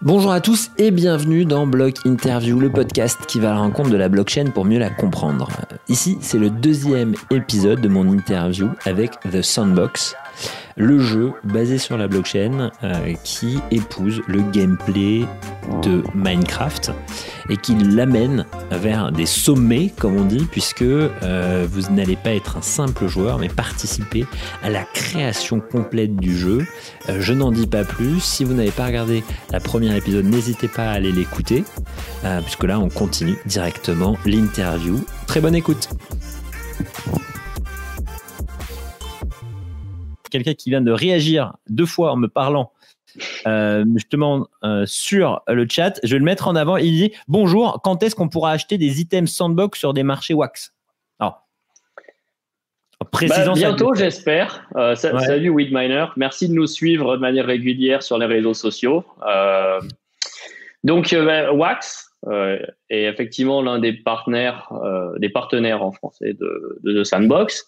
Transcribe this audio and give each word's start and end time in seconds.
Bonjour 0.00 0.30
à 0.30 0.40
tous 0.40 0.70
et 0.78 0.92
bienvenue 0.92 1.44
dans 1.44 1.66
Block 1.66 2.06
Interview, 2.06 2.60
le 2.60 2.70
podcast 2.70 3.18
qui 3.26 3.40
va 3.40 3.50
à 3.50 3.54
la 3.54 3.58
rencontre 3.58 3.90
de 3.90 3.96
la 3.96 4.08
blockchain 4.08 4.52
pour 4.54 4.64
mieux 4.64 4.78
la 4.78 4.90
comprendre. 4.90 5.50
Ici, 5.88 6.18
c'est 6.20 6.38
le 6.38 6.50
deuxième 6.50 7.16
épisode 7.32 7.80
de 7.80 7.88
mon 7.88 8.06
interview 8.12 8.68
avec 8.84 9.18
The 9.32 9.42
Sandbox, 9.42 10.14
le 10.78 11.00
jeu 11.00 11.32
basé 11.44 11.76
sur 11.76 11.98
la 11.98 12.08
blockchain 12.08 12.70
euh, 12.84 13.14
qui 13.24 13.58
épouse 13.70 14.22
le 14.28 14.40
gameplay 14.52 15.24
de 15.82 16.02
Minecraft 16.14 16.92
et 17.50 17.56
qui 17.56 17.74
l'amène 17.74 18.46
vers 18.70 19.10
des 19.10 19.26
sommets, 19.26 19.92
comme 19.98 20.16
on 20.16 20.24
dit, 20.24 20.46
puisque 20.50 20.82
euh, 20.82 21.66
vous 21.70 21.92
n'allez 21.92 22.16
pas 22.16 22.32
être 22.32 22.56
un 22.56 22.62
simple 22.62 23.08
joueur, 23.08 23.38
mais 23.38 23.48
participer 23.48 24.24
à 24.62 24.70
la 24.70 24.84
création 24.84 25.60
complète 25.60 26.16
du 26.16 26.36
jeu. 26.36 26.66
Euh, 27.08 27.20
je 27.20 27.32
n'en 27.32 27.50
dis 27.50 27.66
pas 27.66 27.84
plus. 27.84 28.20
Si 28.20 28.44
vous 28.44 28.54
n'avez 28.54 28.70
pas 28.70 28.86
regardé 28.86 29.24
la 29.50 29.60
première 29.60 29.96
épisode, 29.96 30.24
n'hésitez 30.24 30.68
pas 30.68 30.84
à 30.84 30.92
aller 30.92 31.12
l'écouter, 31.12 31.64
puisque 32.42 32.64
là, 32.64 32.78
on 32.78 32.88
continue 32.88 33.36
directement 33.46 34.16
l'interview. 34.24 35.04
Très 35.26 35.40
bonne 35.40 35.54
écoute. 35.54 35.88
Quelqu'un 40.30 40.54
qui 40.54 40.70
vient 40.70 40.80
de 40.80 40.92
réagir 40.92 41.54
deux 41.68 41.86
fois 41.86 42.12
en 42.12 42.16
me 42.16 42.28
parlant 42.28 42.72
euh, 43.46 43.84
justement 43.94 44.48
euh, 44.64 44.84
sur 44.86 45.42
le 45.48 45.66
chat. 45.68 45.98
Je 46.02 46.12
vais 46.12 46.18
le 46.18 46.24
mettre 46.24 46.48
en 46.48 46.56
avant. 46.56 46.76
Il 46.76 46.92
dit 46.92 47.12
Bonjour, 47.26 47.80
quand 47.82 48.02
est-ce 48.02 48.14
qu'on 48.14 48.28
pourra 48.28 48.52
acheter 48.52 48.78
des 48.78 49.00
items 49.00 49.30
sandbox 49.30 49.78
sur 49.78 49.94
des 49.94 50.02
marchés 50.02 50.34
wax? 50.34 50.74
Alors, 51.18 51.46
bah, 53.00 53.52
bientôt, 53.54 53.94
j'espère. 53.94 54.68
Euh, 54.76 54.94
salut 54.94 55.50
Weedminer. 55.54 56.06
Merci 56.16 56.48
de 56.48 56.54
nous 56.54 56.66
suivre 56.66 57.16
de 57.16 57.20
manière 57.20 57.46
régulière 57.46 58.02
sur 58.02 58.18
les 58.18 58.26
réseaux 58.26 58.54
sociaux. 58.54 59.04
donc, 60.84 61.14
bah, 61.14 61.52
Wax 61.52 62.10
est 62.26 63.04
effectivement 63.04 63.62
l'un 63.62 63.78
des 63.78 63.92
partenaires, 63.92 64.70
des 65.18 65.28
partenaires 65.28 65.82
en 65.82 65.92
français 65.92 66.34
de, 66.34 66.80
de, 66.82 66.92
de 66.92 67.04
Sandbox. 67.04 67.66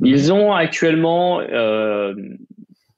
Ils 0.00 0.32
ont 0.32 0.52
actuellement 0.52 1.40
euh, 1.40 2.14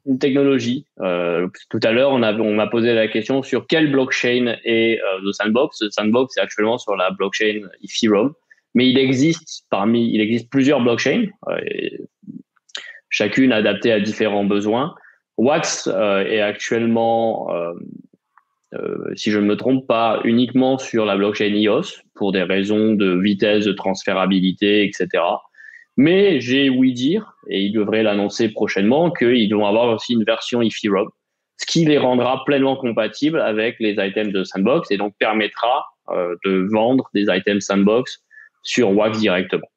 une 0.07 0.19
technologie. 0.19 0.87
Euh, 1.01 1.49
tout 1.69 1.81
à 1.83 1.93
l'heure, 1.93 2.13
on, 2.13 2.19
m'a 2.19 2.67
posé 2.69 2.95
la 2.95 3.09
question 3.09 3.43
sur 3.43 3.67
quelle 3.67 3.91
blockchain 3.91 4.57
est 4.65 5.01
euh, 5.01 5.19
le 5.23 5.33
Sandbox. 5.33 5.83
Le 5.83 5.91
Sandbox 5.91 6.37
est 6.37 6.41
actuellement 6.41 6.79
sur 6.79 6.97
la 6.97 7.11
blockchain 7.11 7.63
Ethereum, 7.83 8.33
mais 8.75 8.89
il 8.89 8.99
existe 8.99 9.65
parmi, 9.71 10.11
il 10.13 10.21
existe 10.21 10.51
plusieurs 10.51 10.81
blockchains, 10.81 11.27
chacune 13.11 13.53
adaptée 13.53 13.93
à 13.93 14.01
différents 14.01 14.45
besoins. 14.45 14.95
Wax 15.39 15.87
est 15.87 16.41
actuellement, 16.41 17.51
si 19.15 19.31
je 19.31 19.39
ne 19.39 19.45
me 19.45 19.57
trompe 19.57 19.87
pas, 19.87 20.21
uniquement 20.25 20.79
sur 20.79 21.05
la 21.05 21.17
blockchain 21.17 21.53
EOS 21.55 22.01
pour 22.15 22.33
des 22.33 22.43
raisons 22.43 22.95
de 22.95 23.21
vitesse, 23.21 23.67
de 23.67 23.73
transférabilité, 23.73 24.85
etc. 24.85 25.23
Mais 25.97 26.41
j'ai 26.41 26.69
ouï 26.69 26.93
dire, 26.93 27.35
et 27.49 27.61
ils 27.61 27.73
devraient 27.73 28.03
l'annoncer 28.03 28.51
prochainement, 28.51 29.11
qu'ils 29.11 29.55
vont 29.55 29.67
avoir 29.67 29.95
aussi 29.95 30.13
une 30.13 30.25
version 30.25 30.61
Ethereum, 30.61 31.09
ce 31.57 31.67
qui 31.67 31.85
les 31.85 31.99
rendra 31.99 32.45
pleinement 32.45 32.77
compatibles 32.77 33.41
avec 33.41 33.77
les 33.81 33.97
items 33.99 34.33
de 34.33 34.45
Sandbox 34.45 34.91
et 34.91 34.99
donc 34.99 35.15
permettra 35.19 35.87
euh, 36.11 36.37
de 36.45 36.69
vendre 36.71 37.09
des 37.15 37.27
items 37.31 37.65
Sandbox 37.65 38.23
sur 38.63 38.95
Wax 38.95 39.19
directement. 39.19 39.69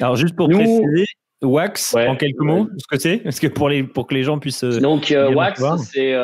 Alors 0.00 0.16
juste 0.16 0.36
pour 0.36 0.48
préciser, 0.48 1.06
Wax, 1.42 1.94
en 1.94 2.16
quelques 2.16 2.40
mots, 2.40 2.68
ce 2.78 2.86
que 2.88 3.00
c'est 3.00 3.18
Parce 3.18 3.40
que 3.40 3.48
pour, 3.48 3.68
les, 3.68 3.82
pour 3.82 4.06
que 4.06 4.14
les 4.14 4.22
gens 4.22 4.38
puissent. 4.38 4.64
Euh, 4.64 4.78
donc 4.78 5.10
euh, 5.10 5.32
Wax, 5.32 5.62
c'est. 5.92 6.14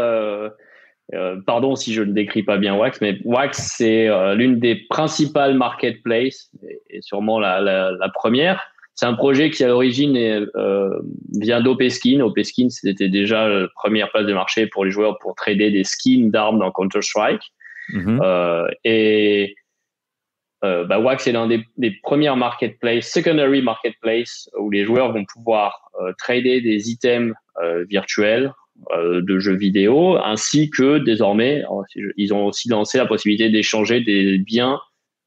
pardon 1.46 1.74
si 1.74 1.92
je 1.92 2.02
ne 2.02 2.12
décris 2.12 2.44
pas 2.44 2.58
bien 2.58 2.76
Wax, 2.76 3.00
mais 3.00 3.18
Wax, 3.24 3.74
c'est 3.76 4.08
l'une 4.36 4.60
des 4.60 4.76
principales 4.88 5.54
marketplaces, 5.54 6.50
et, 6.90 7.00
sûrement 7.02 7.40
la, 7.40 7.60
la, 7.60 7.90
la 7.90 8.08
première, 8.08 8.71
c'est 8.94 9.06
un 9.06 9.14
projet 9.14 9.50
qui 9.50 9.64
à 9.64 9.68
l'origine 9.68 10.16
euh, 10.16 11.00
vient 11.40 11.60
d'Opeskin. 11.60 12.20
Opeskin, 12.20 12.68
c'était 12.68 13.08
déjà 13.08 13.48
la 13.48 13.68
première 13.74 14.10
place 14.10 14.26
de 14.26 14.34
marché 14.34 14.66
pour 14.66 14.84
les 14.84 14.90
joueurs 14.90 15.18
pour 15.18 15.34
trader 15.34 15.70
des 15.70 15.84
skins 15.84 16.30
d'armes 16.30 16.58
dans 16.58 16.70
Counter-Strike. 16.70 17.42
Mhm. 17.92 18.20
euh, 18.22 18.68
et 18.84 19.56
euh, 20.64 20.84
bah, 20.84 21.00
Wax 21.00 21.26
est 21.26 21.32
l'un 21.32 21.48
des, 21.48 21.64
des, 21.76 21.90
premières 22.02 22.36
marketplaces, 22.36 23.08
secondary 23.08 23.62
marketplace, 23.62 24.48
où 24.58 24.70
les 24.70 24.84
joueurs 24.84 25.12
vont 25.12 25.24
pouvoir 25.24 25.90
euh, 26.00 26.12
trader 26.18 26.60
des 26.60 26.90
items 26.90 27.34
euh, 27.62 27.84
virtuels 27.88 28.52
de 28.96 29.38
jeux 29.38 29.54
vidéo, 29.54 30.16
ainsi 30.24 30.70
que 30.70 30.98
désormais, 30.98 31.62
ils 32.16 32.34
ont 32.34 32.46
aussi 32.46 32.68
lancé 32.68 32.98
la 32.98 33.06
possibilité 33.06 33.48
d'échanger 33.48 34.00
des 34.00 34.38
biens 34.38 34.80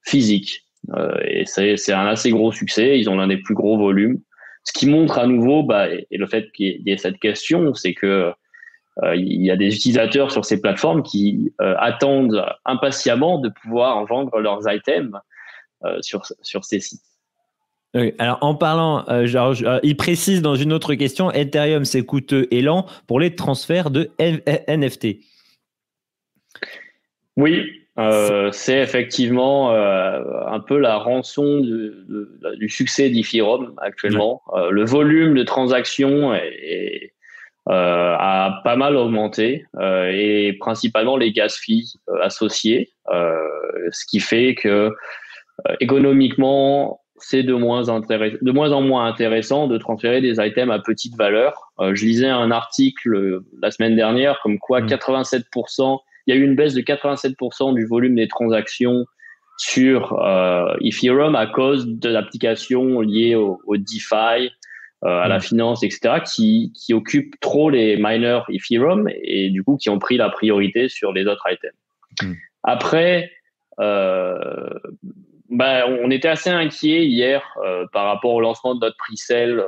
physiques. 0.03 0.64
Euh, 0.93 1.17
et 1.23 1.45
c'est 1.45 1.93
un 1.93 2.07
assez 2.07 2.31
gros 2.31 2.51
succès. 2.51 2.99
Ils 2.99 3.09
ont 3.09 3.15
l'un 3.15 3.27
des 3.27 3.37
plus 3.37 3.55
gros 3.55 3.77
volumes. 3.77 4.19
Ce 4.63 4.73
qui 4.73 4.87
montre 4.87 5.19
à 5.19 5.27
nouveau, 5.27 5.63
bah, 5.63 5.89
et, 5.89 6.07
le 6.11 6.27
fait 6.27 6.51
qu'il 6.51 6.81
y 6.85 6.91
ait 6.91 6.97
cette 6.97 7.19
question, 7.19 7.73
c'est 7.73 7.93
que 7.93 8.31
euh, 9.03 9.15
il 9.15 9.43
y 9.43 9.51
a 9.51 9.55
des 9.55 9.75
utilisateurs 9.75 10.31
sur 10.31 10.45
ces 10.45 10.61
plateformes 10.61 11.03
qui 11.03 11.53
euh, 11.61 11.75
attendent 11.79 12.45
impatiemment 12.65 13.39
de 13.39 13.49
pouvoir 13.49 14.05
vendre 14.05 14.39
leurs 14.39 14.61
items 14.71 15.19
sur, 16.01 16.23
sur 16.41 16.65
ces 16.65 16.79
sites. 16.79 17.03
alors 18.17 18.39
en 18.41 18.55
parlant, 18.55 19.05
genre, 19.27 19.53
il 19.83 19.95
précise 19.97 20.41
dans 20.41 20.55
une 20.55 20.73
autre 20.73 20.95
question, 20.95 21.31
Ethereum 21.31 21.85
c'est 21.85 22.03
coûteux 22.03 22.47
et 22.49 22.63
lent 22.63 22.87
pour 23.05 23.19
les 23.19 23.35
transferts 23.35 23.91
de 23.91 24.09
NFT. 24.17 25.17
Oui, 27.37 27.84
euh, 27.97 28.51
c'est 28.51 28.79
effectivement 28.79 29.71
euh, 29.73 30.21
un 30.47 30.59
peu 30.59 30.77
la 30.77 30.97
rançon 30.97 31.59
du, 31.59 31.93
du 32.57 32.69
succès 32.69 33.09
d'Ethereum 33.09 33.73
actuellement. 33.77 34.41
Euh, 34.53 34.69
le 34.69 34.83
volume 34.83 35.33
de 35.33 35.43
transactions 35.43 36.33
est, 36.33 37.13
euh, 37.69 38.15
a 38.17 38.61
pas 38.65 38.75
mal 38.75 38.97
augmenté 38.97 39.65
et 39.81 40.57
principalement 40.59 41.15
les 41.15 41.31
gas 41.31 41.57
fees 41.57 41.97
associés, 42.21 42.89
ce 43.07 44.05
qui 44.09 44.19
fait 44.19 44.55
que 44.55 44.91
économiquement 45.79 46.99
c'est 47.17 47.43
de 47.43 47.53
moins, 47.53 47.83
de 47.83 48.51
moins 48.51 48.73
en 48.73 48.81
moins 48.81 49.07
intéressant 49.07 49.67
de 49.67 49.77
transférer 49.77 50.19
des 50.19 50.45
items 50.45 50.69
à 50.69 50.79
petite 50.79 51.15
valeur. 51.15 51.71
je 51.79 52.05
lisais 52.05 52.27
un 52.27 52.51
article 52.51 53.39
la 53.61 53.71
semaine 53.71 53.95
dernière 53.95 54.37
comme 54.43 54.59
quoi 54.59 54.81
87% 54.81 55.95
mmh 55.95 55.97
il 56.25 56.35
y 56.35 56.37
a 56.37 56.39
eu 56.39 56.43
une 56.43 56.55
baisse 56.55 56.73
de 56.73 56.81
87% 56.81 57.73
du 57.75 57.85
volume 57.85 58.15
des 58.15 58.27
transactions 58.27 59.05
sur 59.57 60.19
euh, 60.21 60.75
Ethereum 60.81 61.35
à 61.35 61.47
cause 61.47 61.87
de 61.87 62.09
l'application 62.09 63.01
liée 63.01 63.35
au, 63.35 63.77
DeFi, 63.77 64.51
euh, 65.03 65.07
à 65.07 65.27
la 65.27 65.37
mm. 65.37 65.41
finance, 65.41 65.83
etc., 65.83 66.15
qui, 66.25 66.73
qui 66.75 66.93
occupent 66.93 67.39
trop 67.39 67.69
les 67.69 67.95
miners 67.97 68.41
Ethereum 68.49 69.09
et 69.23 69.49
du 69.49 69.63
coup 69.63 69.77
qui 69.77 69.89
ont 69.89 69.99
pris 69.99 70.17
la 70.17 70.29
priorité 70.29 70.89
sur 70.89 71.13
les 71.13 71.25
autres 71.25 71.47
items. 71.49 71.73
Mm. 72.21 72.33
Après, 72.63 73.31
euh, 73.79 74.69
bah, 75.49 75.85
on 75.87 76.09
était 76.09 76.27
assez 76.27 76.49
inquiet 76.49 77.05
hier 77.05 77.43
euh, 77.63 77.85
par 77.93 78.05
rapport 78.05 78.33
au 78.33 78.41
lancement 78.41 78.73
de 78.73 78.79
notre 78.79 78.97
pre-sale 78.97 79.59
euh, 79.59 79.67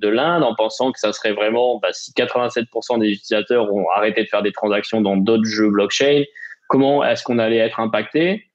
de 0.00 0.08
l'Inde 0.08 0.42
en 0.42 0.54
pensant 0.54 0.90
que 0.90 0.98
ça 0.98 1.12
serait 1.12 1.32
vraiment, 1.32 1.78
bah, 1.80 1.88
si 1.92 2.12
87% 2.12 2.98
des 2.98 3.08
utilisateurs 3.10 3.72
ont 3.72 3.88
arrêté 3.90 4.24
de 4.24 4.28
faire 4.28 4.42
des 4.42 4.52
transactions 4.52 5.02
dans 5.02 5.18
d'autres 5.18 5.44
jeux 5.44 5.68
blockchain, 5.68 6.24
comment 6.68 7.04
est-ce 7.04 7.22
qu'on 7.24 7.38
allait 7.38 7.58
être 7.58 7.78
impacté? 7.78 8.46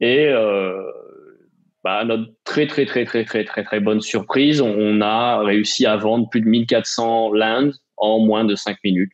Et 0.00 0.28
euh, 0.28 0.82
bah, 1.82 2.04
notre 2.04 2.32
très 2.44 2.66
très 2.66 2.86
très 2.86 3.04
très 3.04 3.24
très 3.24 3.44
très 3.44 3.62
très 3.62 3.80
bonne 3.80 4.00
surprise, 4.00 4.62
on 4.62 5.02
a 5.02 5.42
réussi 5.42 5.84
à 5.84 5.96
vendre 5.96 6.30
plus 6.30 6.40
de 6.40 6.48
1400 6.48 7.32
lands 7.34 7.70
en 7.98 8.18
moins 8.20 8.44
de 8.44 8.54
5 8.54 8.78
minutes, 8.82 9.12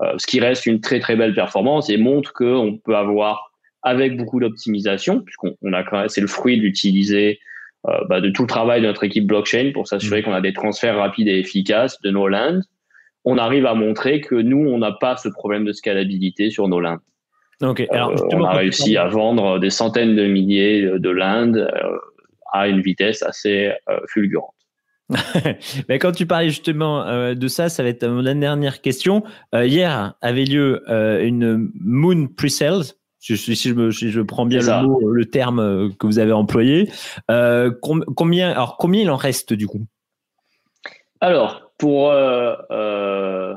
ce 0.00 0.26
qui 0.26 0.40
reste 0.40 0.66
une 0.66 0.80
très 0.80 0.98
très 0.98 1.14
belle 1.14 1.34
performance 1.34 1.88
et 1.88 1.98
montre 1.98 2.32
qu'on 2.32 2.78
peut 2.84 2.96
avoir 2.96 3.47
avec 3.82 4.16
beaucoup 4.16 4.40
d'optimisation, 4.40 5.20
puisqu'on 5.20 5.72
a 5.72 6.08
c'est 6.08 6.20
le 6.20 6.26
fruit 6.26 6.58
d'utiliser 6.58 7.38
euh, 7.86 7.92
bah, 8.08 8.20
de 8.20 8.28
tout 8.28 8.42
le 8.42 8.48
travail 8.48 8.80
de 8.80 8.86
notre 8.86 9.04
équipe 9.04 9.26
blockchain 9.26 9.70
pour 9.72 9.86
s'assurer 9.86 10.20
mmh. 10.20 10.24
qu'on 10.24 10.32
a 10.32 10.40
des 10.40 10.52
transferts 10.52 10.96
rapides 10.96 11.28
et 11.28 11.38
efficaces 11.38 12.00
de 12.02 12.10
nos 12.10 12.26
lands. 12.26 12.60
On 13.24 13.38
arrive 13.38 13.66
à 13.66 13.74
montrer 13.74 14.20
que 14.20 14.34
nous, 14.34 14.58
on 14.68 14.78
n'a 14.78 14.92
pas 14.92 15.16
ce 15.16 15.28
problème 15.28 15.64
de 15.64 15.72
scalabilité 15.72 16.50
sur 16.50 16.66
nos 16.66 16.80
lands. 16.80 16.98
Okay. 17.62 17.88
Alors, 17.90 18.10
euh, 18.10 18.28
on 18.32 18.44
a 18.44 18.52
réussi 18.52 18.96
à 18.96 19.06
vendre 19.06 19.58
des 19.60 19.70
centaines 19.70 20.16
de 20.16 20.26
milliers 20.26 20.82
de 20.98 21.10
lands 21.10 21.54
euh, 21.54 21.68
à 22.52 22.66
une 22.66 22.80
vitesse 22.80 23.22
assez 23.22 23.72
fulgurante. 24.08 24.54
Mais 25.88 25.98
quand 25.98 26.12
tu 26.12 26.26
parlais 26.26 26.48
justement 26.48 27.34
de 27.34 27.48
ça, 27.48 27.68
ça 27.68 27.82
va 27.82 27.88
être 27.88 28.06
la 28.06 28.34
dernière 28.34 28.80
question. 28.80 29.22
hier 29.54 30.14
avait 30.20 30.44
lieu 30.44 30.82
une 30.88 31.70
Moon 31.74 32.26
Pre-Sales 32.26 32.97
si, 33.20 33.36
je, 33.36 33.74
me, 33.74 33.90
je 33.90 34.20
prends 34.20 34.46
bien 34.46 34.60
le, 34.60 34.86
mot, 34.86 35.10
le 35.10 35.24
terme 35.24 35.58
euh, 35.58 35.88
que 35.98 36.06
vous 36.06 36.18
avez 36.18 36.32
employé. 36.32 36.90
Euh, 37.30 37.70
combien, 37.80 38.50
alors, 38.50 38.76
combien 38.76 39.02
il 39.02 39.10
en 39.10 39.16
reste 39.16 39.52
du 39.52 39.66
coup? 39.66 39.86
Alors, 41.20 41.72
pour. 41.78 42.10
Euh, 42.10 43.54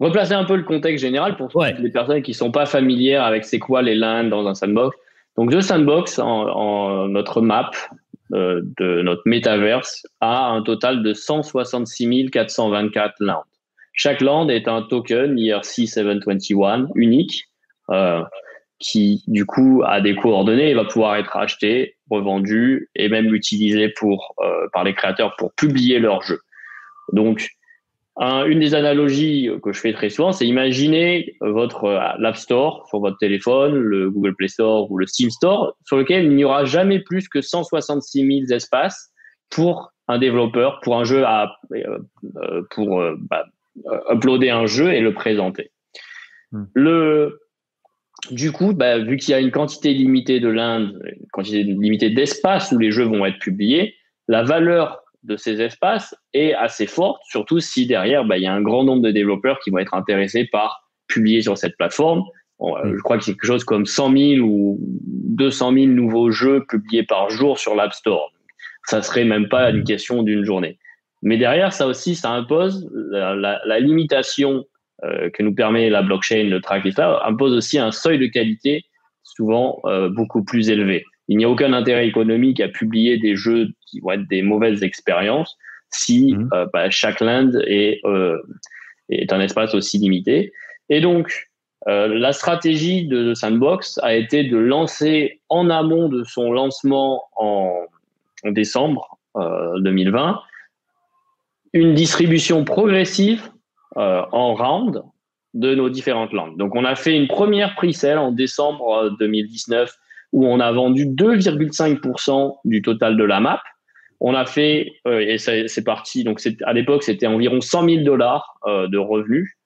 replacer 0.00 0.32
un 0.32 0.44
peu 0.44 0.56
le 0.56 0.64
contexte 0.64 1.02
général 1.02 1.36
pour 1.36 1.48
les 1.78 1.90
personnes 1.90 2.22
qui 2.22 2.34
sont 2.34 2.50
pas 2.50 2.66
familières 2.66 3.22
avec 3.22 3.44
c'est 3.44 3.60
quoi 3.60 3.82
les 3.82 3.94
lands 3.94 4.24
dans 4.24 4.46
un 4.48 4.54
sandbox. 4.54 4.96
Donc, 5.36 5.52
The 5.52 5.60
Sandbox, 5.60 6.18
en, 6.18 7.06
notre 7.08 7.40
map 7.40 7.70
de 8.30 9.02
notre 9.02 9.22
metaverse, 9.26 10.04
a 10.20 10.48
un 10.48 10.62
total 10.62 11.02
de 11.02 11.12
166 11.12 12.30
424 12.30 13.14
lands. 13.20 13.44
Chaque 13.92 14.20
land 14.20 14.48
est 14.48 14.66
un 14.68 14.82
token 14.82 15.36
ERC721 15.36 16.88
unique 16.96 17.44
qui, 18.82 19.22
du 19.28 19.46
coup, 19.46 19.82
a 19.86 20.00
des 20.00 20.14
coordonnées 20.14 20.70
et 20.70 20.74
va 20.74 20.84
pouvoir 20.84 21.16
être 21.16 21.36
acheté, 21.36 21.96
revendu 22.10 22.90
et 22.94 23.08
même 23.08 23.34
utilisé 23.34 23.88
pour, 23.88 24.34
euh, 24.40 24.66
par 24.72 24.84
les 24.84 24.92
créateurs 24.92 25.34
pour 25.36 25.54
publier 25.54 25.98
leur 25.98 26.22
jeu. 26.22 26.40
Donc, 27.12 27.48
une 28.20 28.60
des 28.60 28.74
analogies 28.74 29.50
que 29.62 29.72
je 29.72 29.80
fais 29.80 29.92
très 29.92 30.10
souvent, 30.10 30.32
c'est 30.32 30.46
imaginer 30.46 31.34
votre 31.40 31.84
euh, 31.84 31.98
l'App 32.18 32.36
Store 32.36 32.86
sur 32.88 33.00
votre 33.00 33.16
téléphone, 33.18 33.74
le 33.74 34.10
Google 34.10 34.34
Play 34.34 34.48
Store 34.48 34.90
ou 34.90 34.98
le 34.98 35.06
Steam 35.06 35.30
Store, 35.30 35.74
sur 35.86 35.96
lequel 35.96 36.24
il 36.24 36.34
n'y 36.34 36.44
aura 36.44 36.64
jamais 36.64 37.00
plus 37.00 37.28
que 37.28 37.40
166 37.40 38.46
000 38.46 38.54
espaces 38.54 39.12
pour 39.50 39.92
un 40.08 40.18
développeur, 40.18 40.80
pour 40.82 40.96
un 40.96 41.04
jeu 41.04 41.24
à, 41.24 41.56
euh, 41.72 41.98
euh, 42.36 42.62
pour 42.70 43.02
bah, 43.18 43.46
uploader 44.10 44.50
un 44.50 44.66
jeu 44.66 44.92
et 44.92 45.00
le 45.00 45.14
présenter. 45.14 45.70
Hmm. 46.50 46.64
Le, 46.74 47.40
du 48.30 48.52
coup, 48.52 48.72
bah, 48.72 48.98
vu 48.98 49.16
qu'il 49.16 49.32
y 49.32 49.34
a 49.34 49.40
une 49.40 49.50
quantité 49.50 49.92
limitée 49.92 50.40
de 50.40 50.48
l'Inde, 50.48 51.00
une 51.04 51.26
quantité 51.32 51.64
limitée 51.64 52.10
d'espace 52.10 52.72
où 52.72 52.78
les 52.78 52.92
jeux 52.92 53.04
vont 53.04 53.26
être 53.26 53.38
publiés, 53.38 53.96
la 54.28 54.42
valeur 54.42 55.02
de 55.24 55.36
ces 55.36 55.60
espaces 55.60 56.14
est 56.32 56.54
assez 56.54 56.86
forte, 56.86 57.20
surtout 57.28 57.60
si 57.60 57.86
derrière, 57.86 58.24
bah, 58.24 58.38
il 58.38 58.44
y 58.44 58.46
a 58.46 58.52
un 58.52 58.62
grand 58.62 58.84
nombre 58.84 59.02
de 59.02 59.10
développeurs 59.10 59.58
qui 59.60 59.70
vont 59.70 59.78
être 59.78 59.94
intéressés 59.94 60.48
par 60.50 60.88
publier 61.08 61.42
sur 61.42 61.58
cette 61.58 61.76
plateforme. 61.76 62.24
Euh, 62.60 62.84
mm. 62.84 62.96
je 62.96 63.02
crois 63.02 63.18
que 63.18 63.24
c'est 63.24 63.32
quelque 63.32 63.46
chose 63.46 63.64
comme 63.64 63.86
100 63.86 64.16
000 64.16 64.46
ou 64.46 64.78
200 64.80 65.74
000 65.74 65.86
nouveaux 65.86 66.30
jeux 66.30 66.64
publiés 66.68 67.04
par 67.04 67.30
jour 67.30 67.58
sur 67.58 67.74
l'App 67.74 67.92
Store. 67.92 68.32
Ça 68.84 69.02
serait 69.02 69.24
même 69.24 69.48
pas 69.48 69.70
une 69.70 69.84
question 69.84 70.22
d'une 70.22 70.44
journée. 70.44 70.78
Mais 71.22 71.38
derrière, 71.38 71.72
ça 71.72 71.86
aussi, 71.86 72.16
ça 72.16 72.30
impose 72.30 72.90
la, 73.12 73.80
limitation 73.80 74.64
que 75.02 75.42
nous 75.42 75.54
permet 75.54 75.90
la 75.90 76.02
blockchain, 76.02 76.44
le 76.44 76.60
track, 76.60 76.86
etc., 76.86 77.08
impose 77.24 77.54
aussi 77.54 77.78
un 77.78 77.90
seuil 77.90 78.18
de 78.18 78.26
qualité 78.26 78.84
souvent 79.22 79.80
euh, 79.84 80.08
beaucoup 80.08 80.44
plus 80.44 80.70
élevé. 80.70 81.04
Il 81.28 81.36
n'y 81.36 81.44
a 81.44 81.48
aucun 81.48 81.72
intérêt 81.72 82.06
économique 82.06 82.60
à 82.60 82.68
publier 82.68 83.18
des 83.18 83.36
jeux 83.36 83.68
qui 83.86 84.00
vont 84.00 84.12
être 84.12 84.28
des 84.28 84.42
mauvaises 84.42 84.82
expériences 84.82 85.56
si 85.90 86.34
mhm. 86.34 86.48
euh, 86.52 86.66
bah, 86.72 86.90
chaque 86.90 87.20
land 87.20 87.52
est, 87.66 88.00
euh, 88.04 88.38
est 89.08 89.32
un 89.32 89.40
espace 89.40 89.74
aussi 89.74 89.98
limité. 89.98 90.52
Et 90.88 91.00
donc, 91.00 91.48
euh, 91.88 92.08
la 92.08 92.32
stratégie 92.32 93.06
de 93.06 93.34
Sandbox 93.34 93.98
a 94.02 94.14
été 94.14 94.44
de 94.44 94.56
lancer 94.56 95.40
en 95.48 95.70
amont 95.70 96.08
de 96.08 96.24
son 96.24 96.52
lancement 96.52 97.24
en, 97.36 97.86
en 98.44 98.50
décembre 98.50 99.18
2020 99.34 100.42
une 101.72 101.94
distribution 101.94 102.64
progressive 102.64 103.50
en 103.96 104.54
round 104.54 105.02
de 105.54 105.74
nos 105.74 105.90
différentes 105.90 106.32
landes. 106.32 106.56
Donc, 106.56 106.74
on 106.74 106.84
a 106.84 106.94
fait 106.94 107.14
une 107.16 107.28
première 107.28 107.74
pre-sale 107.74 108.18
en 108.18 108.32
décembre 108.32 109.14
2019 109.18 109.92
où 110.32 110.46
on 110.46 110.60
a 110.60 110.72
vendu 110.72 111.06
2,5% 111.06 112.56
du 112.64 112.82
total 112.82 113.16
de 113.16 113.24
la 113.24 113.40
map. 113.40 113.62
On 114.20 114.34
a 114.34 114.46
fait, 114.46 114.92
euh, 115.06 115.18
et 115.20 115.38
c'est 115.38 115.84
parti, 115.84 116.24
donc 116.24 116.40
à 116.62 116.72
l'époque, 116.72 117.02
c'était 117.02 117.26
environ 117.26 117.60
100 117.60 117.88
000 117.88 118.04
dollars 118.04 118.54
euh, 118.66 118.88
de 118.88 118.98
revenus. 118.98 119.56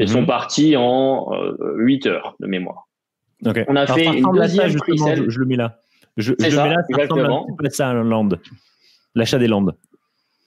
Et 0.00 0.06
sont 0.06 0.20
mhm. 0.20 0.26
partis 0.26 0.76
en 0.76 1.28
8 1.60 2.06
euh, 2.06 2.10
heures 2.10 2.36
de 2.38 2.46
mémoire. 2.46 2.86
On 3.66 3.74
a 3.74 3.86
fait 3.86 4.06
une 4.06 4.32
deuxième 4.32 4.70
ça, 4.70 5.14
je, 5.16 5.28
je, 5.28 5.38
le 5.40 5.44
mets 5.44 5.56
là. 5.56 5.80
Je, 6.16 6.34
je 6.38 6.50
ça, 6.50 6.64
le 6.64 6.68
mets 6.68 6.76
là, 6.76 6.82
ça 6.82 6.86
exactement. 6.90 7.46
ça 7.68 7.88
un 7.88 8.04
land. 8.04 8.28
L'achat 9.16 9.38
des 9.38 9.48
landes. 9.48 9.74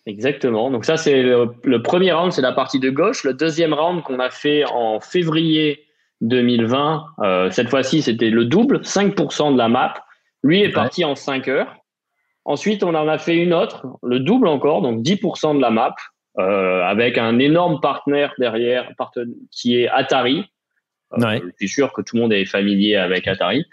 Exactement. 0.08 0.72
Donc 0.72 0.86
ça, 0.86 0.98
c'est 0.98 1.22
le, 1.22 1.50
le, 1.64 1.82
premier 1.82 2.12
round, 2.12 2.32
c'est 2.32 2.42
la 2.42 2.54
partie 2.54 2.80
de 2.80 2.90
gauche. 2.90 3.24
Le 3.24 3.34
deuxième 3.34 3.74
round 3.74 4.02
qu'on 4.02 4.20
a 4.20 4.32
fait 4.32 4.66
en 4.66 5.00
février 5.00 5.86
2020, 6.22 7.06
euh, 7.20 7.50
cette 7.52 7.70
fois-ci, 7.70 8.02
c'était 8.02 8.30
le 8.30 8.46
double, 8.46 8.78
5% 8.82 9.54
de 9.54 9.58
la 9.58 9.68
map. 9.68 9.94
Lui 10.44 10.62
est 10.62 10.72
parti 10.72 11.04
en 11.04 11.16
5 11.16 11.48
heures. 11.48 11.76
Ensuite, 12.46 12.84
on 12.84 12.96
en 12.96 13.08
a 13.08 13.18
fait 13.18 13.38
une 13.38 13.54
autre, 13.54 13.86
le 14.02 14.20
double 14.20 14.48
encore, 14.48 14.82
donc 14.82 15.02
10% 15.02 15.56
de 15.56 15.62
la 15.62 15.70
map, 15.70 15.96
euh, 16.40 16.82
avec 16.84 17.20
un 17.20 17.38
énorme 17.38 17.80
partenaire 17.80 18.34
derrière, 18.40 18.90
qui 19.52 19.80
est 19.80 19.88
Atari. 19.88 20.46
Euh, 21.14 21.40
je 21.44 21.52
suis 21.58 21.70
sûr 21.70 21.94
que 21.94 22.02
tout 22.02 22.16
le 22.16 22.24
monde 22.24 22.34
est 22.34 22.46
familier 22.46 22.96
avec 22.96 23.28
Atari. 23.28 23.66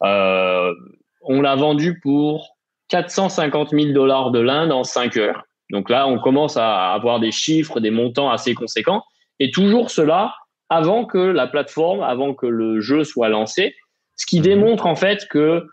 on 0.00 1.40
l'a 1.42 1.56
vendu 1.56 2.00
pour 2.00 2.56
450 2.88 3.70
000 3.70 3.92
dollars 3.92 4.30
de 4.30 4.40
l'Inde 4.40 4.72
en 4.72 4.84
5 4.84 5.16
heures. 5.18 5.44
Donc 5.70 5.90
là, 5.90 6.06
on 6.06 6.18
commence 6.18 6.56
à 6.56 6.92
avoir 6.92 7.20
des 7.20 7.32
chiffres, 7.32 7.80
des 7.80 7.90
montants 7.90 8.30
assez 8.30 8.54
conséquents. 8.54 9.02
Et 9.40 9.50
toujours 9.50 9.90
cela 9.90 10.34
avant 10.68 11.04
que 11.04 11.18
la 11.18 11.46
plateforme, 11.46 12.02
avant 12.02 12.34
que 12.34 12.46
le 12.46 12.80
jeu 12.80 13.04
soit 13.04 13.28
lancé, 13.28 13.74
ce 14.16 14.26
qui 14.26 14.38
mhm. 14.38 14.44
démontre 14.44 14.86
en 14.86 14.96
fait 14.96 15.26
que 15.28 15.66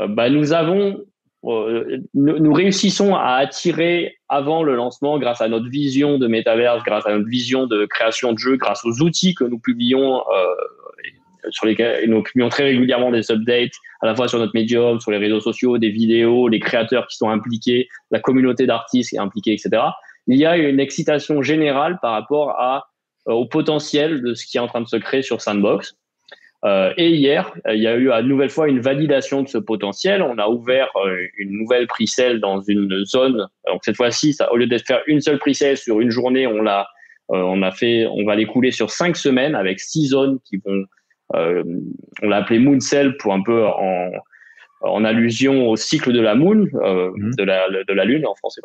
euh, 0.00 0.06
bah, 0.08 0.30
nous 0.30 0.52
avons, 0.52 0.98
euh, 1.44 1.98
nous, 2.14 2.52
réussissons 2.52 3.14
à 3.14 3.34
attirer 3.34 4.16
avant 4.28 4.62
le 4.62 4.74
lancement 4.74 5.18
grâce 5.18 5.40
à 5.40 5.48
notre 5.48 5.68
vision 5.68 6.18
de 6.18 6.26
métaverse, 6.26 6.82
grâce 6.84 7.06
à 7.06 7.12
notre 7.12 7.28
vision 7.28 7.66
de 7.66 7.86
création 7.86 8.32
de 8.32 8.38
jeux, 8.38 8.56
grâce 8.56 8.84
aux 8.84 9.02
outils 9.02 9.34
que 9.34 9.44
nous 9.44 9.58
publions, 9.58 10.20
euh, 10.20 10.54
sur 11.50 11.66
lesquels 11.66 12.08
nous 12.08 12.22
publions 12.22 12.48
très 12.48 12.64
régulièrement 12.64 13.10
des 13.10 13.30
updates, 13.30 13.72
à 14.02 14.06
la 14.06 14.14
fois 14.14 14.28
sur 14.28 14.38
notre 14.38 14.52
médium, 14.54 15.00
sur 15.00 15.10
les 15.10 15.18
réseaux 15.18 15.40
sociaux, 15.40 15.78
des 15.78 15.90
vidéos, 15.90 16.48
les 16.48 16.60
créateurs 16.60 17.06
qui 17.06 17.16
sont 17.16 17.30
impliqués, 17.30 17.88
la 18.10 18.20
communauté 18.20 18.66
d'artistes 18.66 19.10
qui 19.10 19.16
est 19.16 19.20
impliquée, 19.20 19.52
etc. 19.52 19.82
Il 20.26 20.38
y 20.38 20.46
a 20.46 20.56
une 20.56 20.80
excitation 20.80 21.42
générale 21.42 21.98
par 22.00 22.12
rapport 22.12 22.50
à 22.50 22.90
euh, 23.28 23.34
au 23.34 23.44
potentiel 23.44 24.22
de 24.22 24.32
ce 24.32 24.46
qui 24.46 24.56
est 24.56 24.60
en 24.60 24.66
train 24.66 24.80
de 24.80 24.88
se 24.88 24.96
créer 24.96 25.20
sur 25.20 25.42
Sandbox. 25.42 25.94
Euh, 26.64 26.92
et 26.96 27.10
hier, 27.10 27.52
euh, 27.66 27.74
il 27.74 27.82
y 27.82 27.86
a 27.86 27.94
eu 27.96 28.10
à 28.10 28.22
nouvelle 28.22 28.48
fois 28.48 28.68
une 28.68 28.80
validation 28.80 29.42
de 29.42 29.48
ce 29.48 29.58
potentiel. 29.58 30.22
On 30.22 30.38
a 30.38 30.48
ouvert 30.48 30.88
une 31.36 31.58
nouvelle 31.58 31.86
pre-sale 31.86 32.40
dans 32.40 32.60
une 32.62 33.04
zone. 33.04 33.46
Donc 33.66 33.80
cette 33.84 33.96
fois-ci, 33.96 34.36
au 34.50 34.56
lieu 34.56 34.66
de 34.66 34.78
faire 34.78 35.02
une 35.06 35.20
seule 35.20 35.38
pre-sale 35.38 35.76
sur 35.76 36.00
une 36.00 36.10
journée, 36.10 36.46
on 36.46 36.62
l'a, 36.62 36.88
on 37.28 37.62
a 37.62 37.72
fait, 37.72 38.06
on 38.06 38.24
va 38.24 38.36
l'écouler 38.36 38.70
sur 38.70 38.90
cinq 38.90 39.16
semaines 39.16 39.54
avec 39.54 39.80
six 39.80 40.08
zones 40.08 40.38
qui 40.44 40.56
vont, 40.64 40.84
on 41.34 42.28
l'a 42.28 42.36
appelé 42.36 42.58
Moon 42.58 42.80
Cell 42.80 43.16
pour 43.16 43.32
un 43.32 43.42
peu 43.42 43.66
en, 43.66 44.10
en 44.82 45.04
allusion 45.04 45.68
au 45.68 45.76
cycle 45.76 46.12
de 46.12 46.20
la 46.20 46.34
Moon, 46.34 46.66
mmh. 46.72 47.30
de 47.36 47.42
la 47.44 47.68
de 47.68 47.92
la 47.92 48.04
Lune 48.04 48.26
en 48.26 48.34
français, 48.34 48.60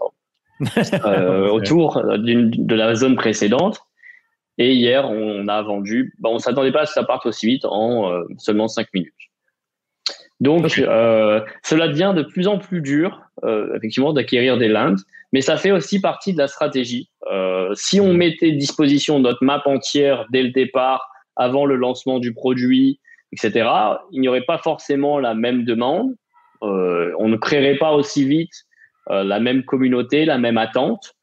autour 1.52 2.02
de 2.18 2.76
la 2.76 2.96
zone 2.96 3.16
précédente. 3.16 3.82
Et 4.58 4.74
hier, 4.74 5.10
on 5.10 5.48
a 5.48 5.62
vendu, 5.62 6.14
bon, 6.20 6.36
on 6.36 6.40
s'attendait 6.40 6.72
pas 6.72 6.82
à 6.82 6.86
ce 6.86 6.92
que 6.92 7.02
ça 7.02 7.04
parte 7.04 7.26
aussi 7.26 7.46
vite 7.46 7.66
en 7.66 8.10
euh, 8.10 8.24
seulement 8.38 8.70
5 8.70 8.88
minutes. 8.94 9.14
Donc, 10.40 10.80
euh, 10.80 11.42
cela 11.64 11.88
devient 11.88 12.14
de 12.16 12.24
plus 12.24 12.48
en 12.48 12.58
plus 12.58 12.82
dur, 12.82 13.22
euh, 13.44 13.76
effectivement, 13.76 14.14
d'acquérir 14.14 14.58
des 14.58 14.68
lands, 14.68 14.96
mais 15.32 15.42
ça 15.42 15.58
fait 15.58 15.72
aussi 15.72 16.02
partie 16.02 16.34
de 16.34 16.38
la 16.38 16.48
stratégie. 16.48 17.10
Euh, 17.32 17.70
si 17.74 18.00
on 18.00 18.14
mettait 18.14 18.52
à 18.52 18.56
disposition 18.56 19.20
notre 19.20 19.44
map 19.44 19.62
entière 19.66 20.26
dès 20.32 20.44
le 20.44 20.50
départ, 20.50 21.10
avant 21.36 21.66
le 21.66 21.76
lancement 21.76 22.20
du 22.20 22.34
produit, 22.34 23.00
etc., 23.32 23.70
il 24.12 24.22
n'y 24.22 24.28
aurait 24.28 24.46
pas 24.46 24.58
forcément 24.58 25.20
la 25.20 25.34
même 25.34 25.66
demande. 25.66 26.16
Euh, 26.64 27.12
on 27.20 27.28
ne 27.28 27.38
créerait 27.38 27.78
pas 27.78 27.92
aussi 27.94 28.26
vite 28.26 28.54
la 29.08 29.40
même 29.40 29.64
communauté, 29.64 30.26
la 30.26 30.40
même 30.40 30.58
attente. 30.58 31.16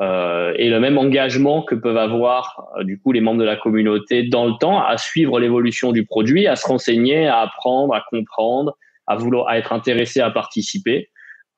Euh, 0.00 0.52
et 0.56 0.70
le 0.70 0.80
même 0.80 0.98
engagement 0.98 1.62
que 1.62 1.76
peuvent 1.76 1.96
avoir 1.96 2.66
euh, 2.76 2.82
du 2.82 2.98
coup 2.98 3.12
les 3.12 3.20
membres 3.20 3.38
de 3.38 3.44
la 3.44 3.54
communauté 3.54 4.24
dans 4.24 4.46
le 4.46 4.54
temps 4.58 4.82
à 4.82 4.98
suivre 4.98 5.38
l'évolution 5.38 5.92
du 5.92 6.04
produit, 6.04 6.48
à 6.48 6.56
se 6.56 6.66
renseigner, 6.66 7.28
à 7.28 7.42
apprendre, 7.42 7.94
à 7.94 8.04
comprendre, 8.10 8.76
à 9.06 9.14
vouloir 9.14 9.46
à 9.46 9.56
être 9.56 9.72
intéressé 9.72 10.20
à 10.20 10.30
participer. 10.30 11.10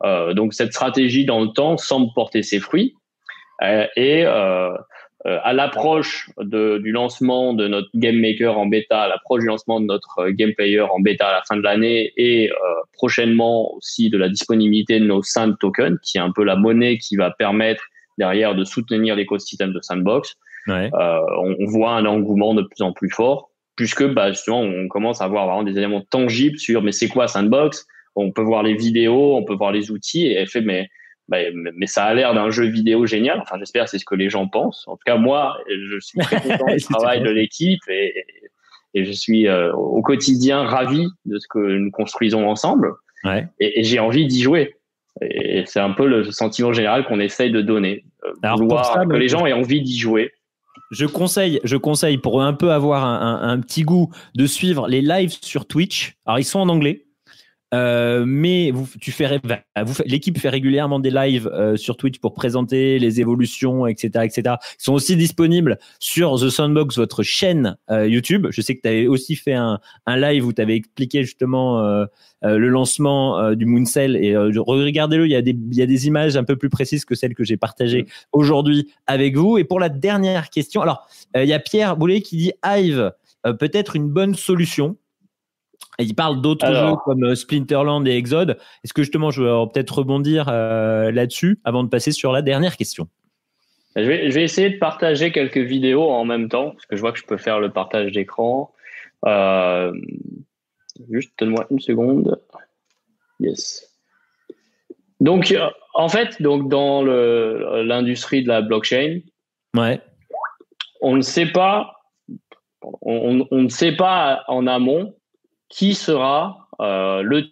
Euh, 0.05 0.35
donc 0.35 0.53
cette 0.53 0.73
stratégie 0.73 1.25
dans 1.25 1.41
le 1.41 1.49
temps 1.49 1.79
semble 1.79 2.13
porter 2.15 2.43
ses 2.43 2.61
fruits. 2.61 2.95
Euh, 3.63 3.87
et 3.97 4.27
euh, 5.25 5.39
à 5.43 5.53
l'approche 5.53 6.29
du 6.39 6.93
lancement 6.93 7.55
de 7.55 7.69
notre 7.69 7.89
game 7.95 8.21
maker 8.21 8.59
en 8.59 8.67
bêta, 8.67 9.03
à 9.03 9.09
l'approche 9.09 9.41
du 9.41 9.47
lancement 9.47 9.81
de 9.81 9.87
notre 9.87 10.29
game 10.31 10.53
player 10.53 10.83
en 10.83 11.01
bêta 11.01 11.29
à 11.29 11.33
la 11.33 11.43
fin 11.49 11.57
de 11.57 11.63
l'année 11.63 12.13
et 12.17 12.51
prochainement 12.93 13.75
aussi 13.75 14.11
de 14.11 14.19
la 14.19 14.29
disponibilité 14.29 15.01
de 15.01 15.07
nos 15.07 15.23
Sand 15.23 15.57
tokens, 15.59 15.99
qui 16.03 16.19
est 16.19 16.21
un 16.21 16.33
peu 16.33 16.45
la 16.45 16.57
monnaie 16.57 16.99
qui 16.99 17.17
va 17.17 17.31
permettre 17.31 17.83
derrière 18.19 18.55
de 18.55 18.65
soutenir 18.65 19.17
l'écosystème 19.17 19.73
de 19.73 19.81
Sandbox, 19.81 20.37
euh, 20.69 20.91
on, 21.39 21.67
voit 21.67 21.93
un 21.93 22.07
engouement 22.07 22.55
de 22.55 22.63
plus 22.63 22.83
en 22.83 22.93
plus 22.93 23.11
fort, 23.11 23.51
puisque 23.77 24.05
bah, 24.05 24.33
justement, 24.33 24.61
on 24.61 24.89
commence 24.89 25.21
à 25.21 25.25
avoir 25.25 25.47
vraiment 25.47 25.63
des 25.63 25.77
éléments 25.77 26.03
tangibles 26.11 26.59
sur 26.59 26.83
mais 26.83 26.93
c'est 26.93 27.09
quoi 27.09 27.29
Sandbox? 27.29 27.87
On 28.17 28.33
peut 28.33 28.43
voir 28.43 28.63
les 28.63 28.75
vidéos, 28.75 29.37
on 29.37 29.45
peut 29.45 29.55
voir 29.55 29.73
les 29.73 29.91
outils, 29.91 30.27
et 30.27 30.35
elle 30.35 30.49
fait 30.49 30.63
mais 30.63 30.89
bah, 31.29 31.39
mais 31.53 31.87
ça 31.87 32.05
a 32.05 32.15
l'air 32.15 32.35
d'un 32.35 32.51
jeu 32.51 32.67
vidéo 32.67 33.07
génial. 33.07 33.41
Enfin, 33.41 33.57
j'espère 33.59 33.89
c'est 33.89 33.99
ce 33.99 34.05
que 34.05 34.15
les 34.15 34.31
gens 34.31 34.47
pensent. 34.47 34.85
En 34.87 34.93
tout 34.93 35.03
cas, 35.05 35.17
moi, 35.17 35.59
je 35.69 35.99
suis 36.01 36.19
très 36.21 36.41
content 36.41 36.73
du 36.73 36.83
travail 36.83 37.21
de 37.21 37.31
l'équipe 37.31 37.81
et, 37.89 38.25
et, 38.95 39.05
je 39.05 39.13
suis 39.13 39.49
euh, 39.49 39.73
au 39.75 40.03
quotidien 40.03 40.63
ravi 40.63 41.07
de 41.25 41.39
ce 41.39 41.47
que 41.49 41.59
nous 41.59 41.91
construisons 41.91 42.49
ensemble. 42.49 42.93
Ouais. 43.25 43.47
Et, 43.59 43.83
j'ai 43.83 43.99
envie 43.99 44.27
d'y 44.27 44.41
jouer. 44.41 44.77
Et 45.21 45.65
c'est 45.67 45.81
un 45.81 45.93
peu 45.93 46.07
le 46.07 46.31
sentiment 46.31 46.73
général 46.73 47.07
qu'on 47.07 47.21
essaye 47.21 47.51
de 47.51 47.61
donner. 47.61 48.05
Euh, 48.25 48.33
Alors 48.43 48.59
vouloir 48.59 49.07
que 49.09 49.17
les 49.17 49.29
gens 49.29 49.47
aient 49.47 49.53
envie 49.53 49.83
d'y 49.83 49.99
jouer. 49.99 50.33
Je 50.93 51.07
conseille, 51.07 51.59
je 51.65 51.77
conseille 51.77 52.19
pour 52.19 52.43
un 52.43 52.53
peu 52.53 52.71
avoir 52.71 53.05
un, 53.05 53.41
un, 53.43 53.49
un, 53.49 53.61
petit 53.61 53.83
goût 53.83 54.13
de 54.37 54.47
suivre 54.47 54.87
les 54.87 55.01
lives 55.01 55.37
sur 55.43 55.67
Twitch. 55.67 56.17
Alors 56.27 56.39
ils 56.39 56.45
sont 56.45 56.61
en 56.61 56.69
anglais, 56.69 57.06
euh, 57.75 58.25
mais 58.27 58.71
vous, 58.71 58.87
tu 59.01 59.11
fais, 59.11 59.41
vous, 59.85 59.95
l'équipe 60.05 60.39
fait 60.39 60.49
régulièrement 60.49 61.01
des 61.01 61.11
lives 61.11 61.49
euh, 61.49 61.77
sur 61.77 61.97
Twitch 61.97 62.21
pour 62.21 62.33
présenter 62.33 62.99
les 63.01 63.21
évolutions, 63.21 63.87
etc., 63.87 64.25
etc. 64.25 64.57
Ils 64.79 64.85
sont 64.85 64.95
aussi 64.95 65.17
disponibles 65.17 65.79
sur 65.99 66.37
The 66.41 66.49
Soundbox, 66.49 66.97
votre 66.97 67.25
chaîne 67.25 67.77
euh, 67.91 68.07
YouTube. 68.07 68.47
Je 68.51 68.61
sais 68.61 68.77
que 68.77 68.83
tu 68.83 68.89
avais 68.89 69.07
aussi 69.09 69.35
fait 69.35 69.55
un, 69.55 69.81
un 70.07 70.17
live 70.17 70.47
où 70.47 70.53
tu 70.53 70.63
avais 70.63 70.77
expliqué 70.77 71.25
justement 71.25 72.07
le 72.43 72.69
lancement 72.69 73.53
du 73.55 73.67
Mooncell 73.67 74.17
et 74.17 74.37
regardez-le. 74.37 75.27
Il 75.27 75.33
y 75.33 75.37
a 75.37 75.43
des, 75.43 75.51
il 75.51 75.77
y 75.77 75.83
a 75.83 75.87
des 75.87 76.07
images 76.07 76.37
un 76.37 76.45
peu 76.45 76.57
plus 76.57 76.71
précises 76.71 77.05
que 77.05 77.15
celles 77.15 77.35
que 77.35 77.45
j'ai 77.45 77.57
partagées 77.57 78.07
aujourd'hui 78.33 78.93
avec 79.07 79.37
vous. 79.37 79.59
Et 79.59 79.65
pour 79.65 79.81
la 79.81 79.89
dernière 79.89 80.51
question, 80.51 80.81
alors 80.83 81.09
il 81.35 81.45
y 81.45 81.53
a 81.53 81.59
Pierre 81.59 81.97
Boulet 81.97 82.21
qui 82.21 82.37
dit 82.37 82.53
Hive 82.65 83.13
peut-être 83.59 83.97
une 83.97 84.09
bonne 84.09 84.35
solution 84.35 84.97
il 85.99 86.15
parle 86.15 86.41
d'autres 86.41 86.73
jeux 86.73 86.97
comme 87.05 87.25
euh, 87.25 87.35
Splinterland 87.35 88.07
et 88.07 88.17
Exode. 88.17 88.59
Est-ce 88.85 88.93
que 88.93 89.03
justement, 89.03 89.31
je 89.31 89.43
vais 89.43 89.71
peut-être 89.73 89.99
rebondir 89.99 90.49
euh, 90.49 91.11
là-dessus 91.11 91.59
avant 91.65 91.85
de 91.85 91.89
passer 91.89 92.13
sur 92.13 92.33
la 92.33 92.43
dernière 92.43 92.77
question? 92.77 93.09
Je 93.95 94.03
vais, 94.03 94.43
essayer 94.43 94.69
de 94.69 94.79
partager 94.79 95.33
quelques 95.33 95.57
vidéos 95.57 96.11
en 96.11 96.27
même 96.27 96.51
temps, 96.51 96.73
parce 96.73 96.85
que 96.85 96.97
je 96.97 97.01
vois 97.01 97.13
que 97.13 97.19
je 97.19 97.25
peux 97.25 97.39
faire 97.39 97.61
le 97.61 97.71
partage 97.71 98.13
d'écran. 98.13 98.75
Euh, 99.25 99.91
juste, 101.11 101.33
donne-moi 101.39 101.67
une 101.71 101.81
seconde. 101.81 102.39
Yes. 103.41 103.91
Donc, 105.21 105.57
en 105.95 106.09
fait, 106.11 106.43
donc 106.43 106.69
dans 106.69 107.03
l'industrie 107.03 108.43
de 108.43 108.49
la 108.49 108.61
blockchain, 108.61 109.21
ouais. 109.75 109.99
on 111.01 111.17
ne 111.17 111.23
sait 111.23 111.47
pas, 111.47 111.95
on, 113.01 113.47
on 113.51 113.63
ne 113.63 113.69
sait 113.71 113.97
pas 113.97 114.45
en 114.47 114.67
amont 114.67 115.15
qui 115.69 115.95
sera 115.95 116.69
euh, 116.81 117.23
le 117.23 117.45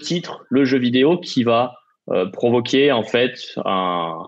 titre, 0.00 0.44
le 0.50 0.64
jeu 0.64 0.78
vidéo 0.78 1.18
qui 1.18 1.44
va 1.44 1.74
euh, 2.10 2.26
provoquer 2.26 2.92
en 2.92 3.04
fait 3.04 3.34
un. 3.64 4.26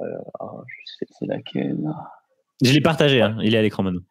Euh, 0.00 0.04
je 0.40 0.92
sais 0.98 1.06
c'est 1.18 1.26
laquelle. 1.26 1.78
Je 2.62 2.72
l'ai 2.72 2.80
partagé, 2.80 3.20
hein, 3.20 3.36
il 3.42 3.54
est 3.54 3.58
à 3.58 3.62
l'écran 3.62 3.82
maintenant. 3.82 4.02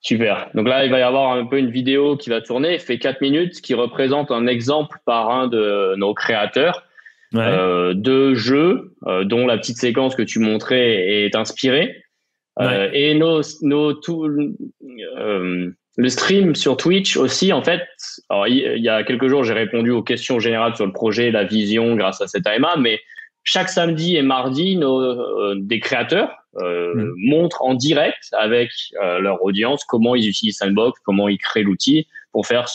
Super. 0.00 0.50
Donc 0.54 0.66
là, 0.66 0.84
il 0.84 0.90
va 0.90 0.98
y 0.98 1.02
avoir 1.02 1.32
un 1.32 1.46
peu 1.46 1.58
une 1.58 1.70
vidéo 1.70 2.16
qui 2.16 2.28
va 2.28 2.40
tourner, 2.40 2.78
fait 2.80 2.98
4 2.98 3.20
minutes, 3.20 3.60
qui 3.60 3.74
représente 3.74 4.32
un 4.32 4.48
exemple 4.48 4.98
par 5.04 5.30
un 5.30 5.46
de 5.46 5.94
nos 5.96 6.12
créateurs 6.12 6.84
de 7.32 8.34
jeux 8.34 8.96
dont 9.24 9.46
la 9.46 9.56
petite 9.58 9.78
séquence 9.78 10.16
que 10.16 10.22
tu 10.22 10.40
montrais 10.40 11.24
est 11.24 11.36
inspirée. 11.36 12.02
et 12.60 13.14
nos, 13.14 13.42
nos 13.62 13.92
tout, 13.94 14.26
le 15.96 16.08
stream 16.08 16.54
sur 16.54 16.76
Twitch 16.76 17.16
aussi, 17.16 17.52
en 17.52 17.62
fait, 17.62 17.82
alors, 18.30 18.48
il, 18.48 18.82
y 18.82 18.88
a 18.88 19.02
quelques 19.04 19.28
jours, 19.28 19.44
j'ai 19.44 19.52
répondu 19.52 19.90
aux 19.90 20.02
questions 20.02 20.40
générales 20.40 20.74
sur 20.74 20.86
le 20.86 20.92
projet, 20.92 21.30
la 21.30 21.44
vision 21.44 21.96
grâce 21.96 22.20
à 22.20 22.26
cette 22.26 22.46
AMA, 22.46 22.76
mais 22.78 23.00
chaque 23.44 23.68
samedi 23.68 24.16
et 24.16 24.22
mardi, 24.22 24.76
nos, 24.76 25.00
euh, 25.00 25.54
des 25.58 25.80
créateurs 25.80 26.30
euh, 26.62 26.94
mm. 26.94 27.12
montrent 27.16 27.62
en 27.62 27.74
direct 27.74 28.28
avec 28.32 28.70
euh, 29.02 29.18
leur 29.18 29.42
audience 29.42 29.84
comment 29.84 30.14
ils 30.14 30.28
utilisent 30.28 30.58
Sandbox, 30.58 31.00
comment 31.04 31.28
ils 31.28 31.38
créent 31.38 31.62
l'outil 31.62 32.06
pour 32.32 32.46
faire 32.46 32.66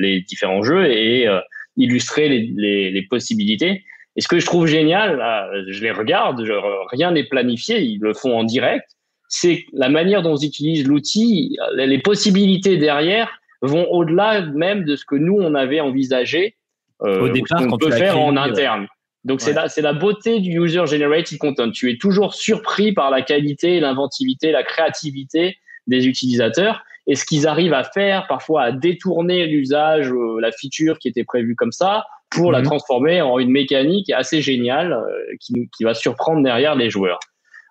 les 0.00 0.20
différents 0.22 0.62
jeux 0.62 0.90
et 0.90 1.28
illustrer 1.76 2.28
les, 2.28 2.52
les, 2.56 2.90
les, 2.90 3.02
possibilités. 3.02 3.84
Et 4.16 4.20
ce 4.20 4.26
que 4.26 4.40
je 4.40 4.46
trouve 4.46 4.66
génial, 4.66 5.22
je 5.68 5.80
les 5.80 5.92
regarde, 5.92 6.44
je, 6.44 6.52
rien 6.90 7.12
n'est 7.12 7.22
planifié, 7.22 7.80
ils 7.82 8.00
le 8.00 8.14
font 8.14 8.36
en 8.36 8.42
direct 8.42 8.95
c'est 9.28 9.64
la 9.72 9.88
manière 9.88 10.22
dont 10.22 10.36
ils 10.36 10.46
utilisent 10.46 10.86
l'outil, 10.86 11.56
les 11.76 11.98
possibilités 11.98 12.76
derrière 12.76 13.40
vont 13.62 13.86
au-delà 13.90 14.42
même 14.42 14.84
de 14.84 14.96
ce 14.96 15.04
que 15.04 15.16
nous 15.16 15.36
on 15.38 15.54
avait 15.54 15.80
envisagé 15.80 16.56
euh, 17.02 17.20
au 17.20 17.28
départ 17.28 17.66
qu'on 17.66 17.78
peut 17.78 17.90
faire 17.90 18.18
en 18.18 18.36
interne. 18.36 18.86
Donc 19.24 19.40
c'est 19.40 19.52
la 19.52 19.68
c'est 19.68 19.82
la 19.82 19.92
beauté 19.92 20.38
du 20.40 20.58
user 20.58 20.86
generated 20.86 21.38
content. 21.38 21.70
Tu 21.70 21.90
es 21.90 21.98
toujours 21.98 22.34
surpris 22.34 22.92
par 22.92 23.10
la 23.10 23.22
qualité, 23.22 23.80
l'inventivité, 23.80 24.52
la 24.52 24.62
créativité 24.62 25.56
des 25.86 26.06
utilisateurs 26.06 26.82
et 27.06 27.14
ce 27.14 27.24
qu'ils 27.24 27.46
arrivent 27.46 27.74
à 27.74 27.84
faire 27.84 28.26
parfois 28.28 28.62
à 28.62 28.72
détourner 28.72 29.46
l'usage, 29.46 30.10
euh, 30.10 30.40
la 30.40 30.52
feature 30.52 30.98
qui 30.98 31.08
était 31.08 31.24
prévue 31.24 31.56
comme 31.56 31.72
ça 31.72 32.04
pour 32.30 32.52
la 32.52 32.60
mhm. 32.60 32.66
transformer 32.66 33.22
en 33.22 33.38
une 33.38 33.50
mécanique 33.50 34.10
assez 34.10 34.40
géniale 34.42 34.92
euh, 34.92 35.36
qui, 35.40 35.68
qui 35.76 35.84
va 35.84 35.94
surprendre 35.94 36.42
derrière 36.42 36.74
les 36.74 36.90
joueurs. 36.90 37.18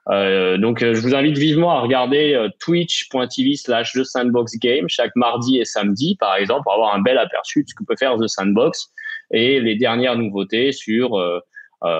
Euh, 0.09 0.57
donc, 0.57 0.83
euh, 0.83 0.93
je 0.93 1.01
vous 1.01 1.15
invite 1.15 1.37
vivement 1.37 1.71
à 1.71 1.81
regarder 1.81 2.33
euh, 2.33 2.49
twitch.tv 2.59 3.55
slash 3.55 3.93
The 3.93 4.03
Sandbox 4.03 4.57
Game 4.59 4.87
chaque 4.87 5.15
mardi 5.15 5.57
et 5.57 5.65
samedi, 5.65 6.15
par 6.19 6.35
exemple, 6.35 6.63
pour 6.63 6.73
avoir 6.73 6.93
un 6.93 7.01
bel 7.01 7.17
aperçu 7.17 7.63
de 7.63 7.69
ce 7.69 7.73
que 7.73 7.83
peut 7.83 7.95
faire 7.97 8.15
The 8.17 8.27
Sandbox 8.27 8.91
et 9.31 9.59
les 9.59 9.75
dernières 9.75 10.15
nouveautés 10.15 10.71
sur 10.71 11.15
euh, 11.15 11.39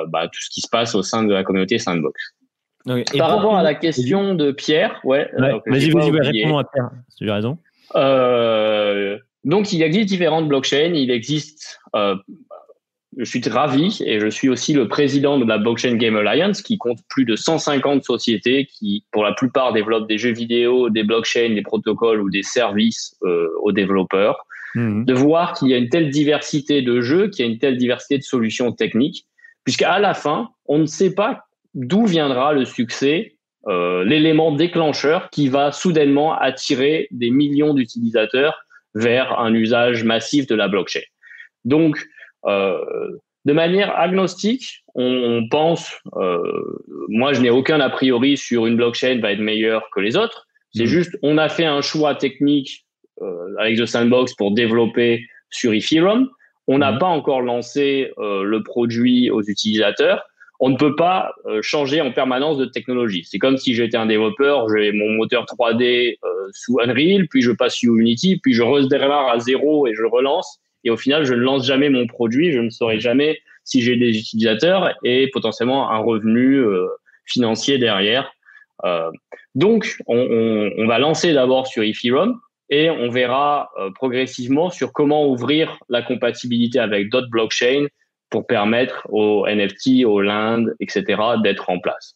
bah, 0.08 0.28
tout 0.28 0.40
ce 0.40 0.50
qui 0.52 0.62
se 0.62 0.70
passe 0.70 0.94
au 0.94 1.02
sein 1.02 1.24
de 1.24 1.34
la 1.34 1.44
communauté 1.44 1.80
Sandbox. 1.80 2.36
et 2.88 3.18
par 3.18 3.38
rapport 3.38 3.58
à 3.58 3.64
la 3.64 3.74
question 3.74 4.36
de 4.36 4.52
Pierre, 4.52 5.00
ouais. 5.04 5.30
ouais. 5.40 5.54
Vas-y, 5.66 5.90
vas-y, 5.90 6.44
réponds 6.44 6.60
à 6.60 6.64
Pierre. 6.64 6.92
Tu 7.18 7.30
as 7.30 7.36
raison. 7.36 7.58
donc, 9.44 9.74
il 9.74 9.82
existe 9.82 10.10
différentes 10.10 10.48
blockchains. 10.48 10.94
Il 10.94 11.10
existe 11.10 11.80
je 13.18 13.24
suis 13.24 13.42
ravi 13.48 13.98
et 14.06 14.20
je 14.20 14.28
suis 14.28 14.50
aussi 14.50 14.74
le 14.74 14.88
président 14.88 15.40
de 15.40 15.46
la 15.46 15.58
Blockchain 15.58 15.96
Game 15.96 16.16
Alliance 16.16 16.62
qui 16.62 16.78
compte 16.78 17.00
plus 17.10 17.26
de 17.26 17.36
150 17.36 18.04
sociétés 18.04 18.66
qui, 18.66 19.06
pour 19.12 19.24
la 19.24 19.34
plupart, 19.34 19.74
développent 19.74 20.08
des 20.08 20.18
jeux 20.18 20.34
vidéo, 20.34 20.90
des 20.90 21.04
blockchains, 21.04 21.54
des 21.54 21.62
protocoles 21.62 22.22
ou 22.22 22.30
des 22.30 22.44
services 22.44 23.16
euh, 23.24 23.48
aux 23.62 23.72
développeurs. 23.72 24.46
Mhm. 24.76 25.06
De 25.06 25.14
voir 25.14 25.54
qu'il 25.54 25.70
y 25.70 25.74
a 25.74 25.78
une 25.78 25.90
telle 25.90 26.10
diversité 26.10 26.82
de 26.82 27.02
jeux, 27.02 27.30
qu'il 27.30 27.46
y 27.46 27.48
a 27.48 27.52
une 27.52 27.60
telle 27.60 27.78
diversité 27.78 28.18
de 28.18 28.24
solutions 28.24 28.72
techniques, 28.74 29.26
puisqu'à 29.64 30.00
la 30.00 30.14
fin, 30.14 30.50
on 30.66 30.80
ne 30.80 30.86
sait 30.86 31.16
pas 31.16 31.46
d'où 31.74 32.06
viendra 32.06 32.54
le 32.54 32.66
succès, 32.66 33.36
euh, 33.68 34.04
l'élément 34.04 34.52
déclencheur 34.52 35.30
qui 35.30 35.48
va 35.48 35.72
soudainement 35.72 36.38
attirer 36.38 37.08
des 37.12 37.32
millions 37.32 37.74
d'utilisateurs 37.74 38.66
vers 38.94 39.40
un 39.40 39.54
usage 39.54 40.04
massif 40.04 40.48
de 40.48 40.56
la 40.56 40.68
blockchain. 40.68 41.02
Donc, 41.64 41.98
de 43.46 43.54
manière 43.54 43.98
agnostique, 43.98 44.84
on, 44.96 45.48
pense, 45.50 46.00
euh, 46.16 46.40
moi 47.10 47.34
je 47.34 47.42
n'ai 47.42 47.52
aucun 47.52 47.80
a 47.80 47.90
priori 47.90 48.38
sur 48.38 48.66
une 48.66 48.75
blockchain 48.75 49.20
va 49.22 49.32
être 49.32 49.40
meilleure 49.40 49.88
que 49.94 50.00
les 50.00 50.18
autres. 50.18 50.48
C'est 50.74 50.86
mm. 50.86 50.88
juste, 50.88 51.18
on 51.22 51.38
a 51.38 51.48
fait 51.48 51.66
un 51.66 51.82
choix 51.82 52.16
technique 52.16 52.86
euh, 53.22 53.56
avec 53.60 53.78
The 53.78 53.86
Sandbox 53.86 54.34
pour 54.34 54.52
développer 54.52 55.24
sur 55.52 55.74
Ethereum. 55.74 56.28
On 56.68 56.80
n'a 56.80 56.94
mm. 56.94 57.00
pas 57.00 57.08
encore 57.08 57.42
lancé 57.42 58.12
le 58.18 58.60
produit 58.64 59.30
aux 59.30 59.44
utilisateurs. 59.44 60.24
On 60.60 60.70
ne 60.70 60.78
peut 60.78 60.96
pas 60.96 61.34
changer 61.62 62.02
en 62.02 62.12
permanence 62.14 62.58
de 62.58 62.66
technologie. 62.66 63.28
C'est 63.30 63.40
comme 63.40 63.58
si 63.58 63.75
j'étais 63.75 63.98
un 63.98 64.06
développeur, 64.06 64.68
j'ai 64.70 64.94
mon 64.94 65.12
moteur 65.12 65.44
3D 65.44 66.18
sous 66.54 66.80
Unreal, 66.80 67.28
puis 67.28 67.42
je 67.42 67.52
passe 67.52 67.75
sur 67.75 67.94
Unity, 67.96 68.40
puis 68.42 68.54
je 68.54 68.64
redémarre 68.64 69.30
à 69.30 69.40
zéro 69.40 69.86
et 69.86 69.94
je 69.94 70.04
relance 70.04 70.62
et 70.86 70.92
au 70.92 70.98
final, 70.98 71.25
je 71.25 71.34
ne 71.34 71.39
lance 71.39 71.65
jamais 71.65 71.89
mon 71.89 72.08
produit, 72.08 72.51
je 72.51 72.60
ne 72.60 72.70
saurai 72.70 73.00
jamais 73.00 73.39
si 73.63 73.82
j'ai 73.82 73.98
des 73.98 74.18
utilisateurs 74.18 74.96
et 75.04 75.30
potentiellement 75.34 75.92
un 75.92 75.98
revenu 75.98 76.58
euh, 76.58 76.88
financier 77.25 77.80
derrière. 77.80 78.32
Euh, 78.86 79.10
donc, 79.56 79.98
on, 80.08 80.86
va 80.86 81.00
lancer 81.00 81.34
d'abord 81.34 81.65
sur 81.65 81.82
Ethereum 81.82 82.39
et 82.70 82.89
on 82.92 83.10
verra 83.10 83.72
euh, 83.80 83.89
progressivement 83.92 84.70
sur 84.70 84.94
comment 84.94 85.27
ouvrir 85.27 85.80
la 85.89 86.04
compatibilité 86.04 86.77
avec 86.80 87.10
d'autres 87.10 87.30
blockchains 87.30 87.88
pour 88.30 88.46
permettre 88.46 89.08
aux 89.10 89.48
NFT, 89.48 90.06
aux 90.06 90.22
Land, 90.22 90.65
etc., 90.80 91.22
d'être 91.44 91.70
en 91.70 91.80
place. 91.80 92.15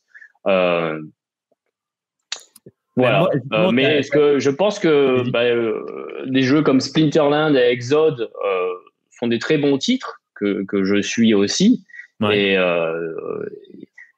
Euh, 2.98 3.02
voilà. 3.02 3.28
Euh, 3.54 3.72
mais 3.72 4.02
que 4.12 4.40
je 4.40 4.50
pense 4.50 4.80
que 4.80 5.30
bah, 5.30 5.44
euh, 5.44 6.26
des 6.28 6.44
jeux 6.44 6.62
comme 6.62 6.80
Splinterland 6.80 7.56
et 7.56 7.70
Exode 7.70 8.22
euh, 8.22 8.70
sont 9.12 9.28
des 9.28 9.40
très 9.40 9.58
bons 9.58 9.78
titres 9.78 10.22
que, 10.36 10.64
que 10.66 10.84
je 10.84 11.02
suis 11.02 11.34
aussi. 11.34 11.86
Et 12.32 12.58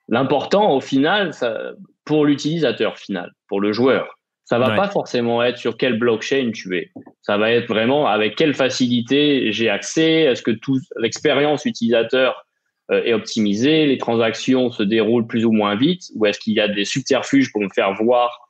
l'important 0.08 0.76
au 0.76 0.82
final, 0.82 1.34
ça, 1.34 1.74
pour 2.04 2.26
l'utilisateur 2.26 2.98
final, 2.98 3.32
pour 3.48 3.62
le 3.62 3.72
joueur, 3.74 4.18
ça 4.44 4.58
va 4.58 4.76
pas 4.76 4.90
forcément 4.90 5.44
être 5.44 5.58
sur 5.58 5.78
quelle 5.78 6.00
blockchain 6.00 6.52
tu 6.54 6.76
es. 6.76 6.92
Ça 7.22 7.38
va 7.38 7.52
être 7.52 7.68
vraiment 7.68 8.08
avec 8.08 8.36
quelle 8.36 8.56
facilité 8.56 9.52
j'ai 9.52 9.70
accès. 9.70 10.24
Est-ce 10.24 10.42
que 10.42 10.52
toute 10.52 10.82
l'expérience 10.98 11.66
utilisateur 11.66 12.44
est 12.92 13.14
optimisé, 13.14 13.86
les 13.86 14.00
transactions 14.00 14.72
se 14.72 14.84
déroulent 14.84 15.28
plus 15.28 15.46
ou 15.46 15.52
moins 15.52 15.76
vite, 15.76 16.10
ou 16.16 16.26
est-ce 16.26 16.40
qu'il 16.40 16.54
y 16.54 16.60
a 16.60 16.68
des 16.68 16.84
subterfuges 16.84 17.52
pour 17.52 17.62
me 17.62 17.70
faire 17.70 17.94
voir, 17.94 18.41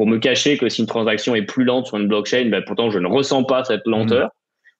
pour 0.00 0.06
me 0.06 0.16
cacher 0.16 0.56
que 0.56 0.70
si 0.70 0.80
une 0.80 0.86
transaction 0.86 1.34
est 1.34 1.42
plus 1.42 1.64
lente 1.64 1.88
sur 1.88 1.98
une 1.98 2.08
blockchain, 2.08 2.48
ben 2.48 2.64
pourtant 2.66 2.88
je 2.90 2.98
ne 2.98 3.06
ressens 3.06 3.44
pas 3.44 3.64
cette 3.64 3.82
lenteur. 3.84 4.30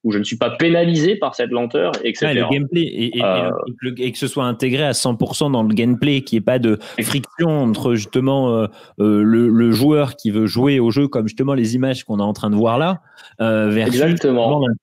Où 0.02 0.12
je 0.12 0.18
ne 0.18 0.24
suis 0.24 0.36
pas 0.36 0.50
pénalisé 0.50 1.16
par 1.16 1.34
cette 1.34 1.50
lenteur, 1.50 1.92
etc. 2.02 2.32
le 2.34 2.50
gameplay 2.50 2.80
et, 2.82 3.22
euh, 3.22 3.50
et, 3.98 4.12
que 4.12 4.18
ce 4.18 4.28
soit 4.28 4.44
intégré 4.44 4.84
à 4.84 4.92
100% 4.92 5.52
dans 5.52 5.62
le 5.62 5.74
gameplay, 5.74 6.22
qu'il 6.22 6.36
n'y 6.36 6.42
ait 6.42 6.44
pas 6.44 6.58
de 6.58 6.78
friction 7.02 7.50
entre 7.50 7.94
justement 7.94 8.54
euh, 8.54 8.66
euh, 8.98 9.22
le, 9.22 9.70
joueur 9.72 10.16
qui 10.16 10.30
veut 10.30 10.46
jouer 10.46 10.80
au 10.80 10.90
jeu, 10.90 11.06
comme 11.06 11.28
justement 11.28 11.52
les 11.52 11.74
images 11.74 12.04
qu'on 12.04 12.18
est 12.18 12.22
en 12.22 12.32
train 12.32 12.48
de 12.48 12.54
voir 12.56 12.78
là, 12.78 13.00
versus 13.38 14.18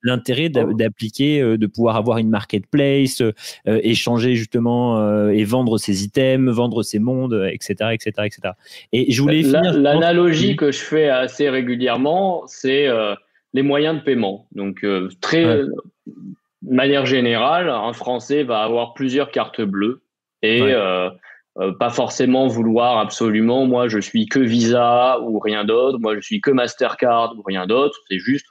l'intérêt 0.02 0.50
d'appliquer, 0.50 1.42
de 1.58 1.66
pouvoir 1.66 1.96
avoir 1.96 2.18
une 2.18 2.30
marketplace, 2.30 3.22
échanger 3.66 4.36
justement 4.36 5.28
et 5.30 5.44
vendre 5.44 5.78
ses 5.78 6.04
items, 6.04 6.54
vendre 6.54 6.84
ses 6.84 7.00
mondes, 7.00 7.48
etc., 7.52 7.90
etc., 7.92 8.10
etc. 8.24 8.54
Et 8.92 9.10
je 9.10 9.20
voulais 9.20 9.42
L'analogie 9.42 10.54
que 10.54 10.70
je 10.70 10.78
fais 10.78 11.08
assez 11.08 11.48
régulièrement, 11.48 12.44
c'est 12.46 12.88
les 13.54 13.62
moyens 13.62 13.96
de 13.98 14.02
paiement. 14.02 14.46
Donc, 14.52 14.84
euh, 14.84 15.08
très, 15.20 15.44
de 15.44 15.72
manière 16.62 17.06
générale, 17.06 17.68
un 17.68 17.92
Français 17.92 18.42
va 18.42 18.62
avoir 18.62 18.94
plusieurs 18.94 19.30
cartes 19.30 19.62
bleues 19.62 20.02
et 20.42 20.62
euh, 20.62 21.10
euh, 21.58 21.72
pas 21.72 21.90
forcément 21.90 22.46
vouloir 22.46 22.98
absolument, 22.98 23.66
moi, 23.66 23.88
je 23.88 23.98
suis 23.98 24.26
que 24.26 24.38
Visa 24.38 25.18
ou 25.20 25.38
rien 25.38 25.64
d'autre, 25.64 25.98
moi, 25.98 26.14
je 26.14 26.20
suis 26.20 26.40
que 26.40 26.50
Mastercard 26.50 27.34
ou 27.36 27.42
rien 27.42 27.66
d'autre. 27.66 27.98
C'est 28.08 28.18
juste, 28.18 28.46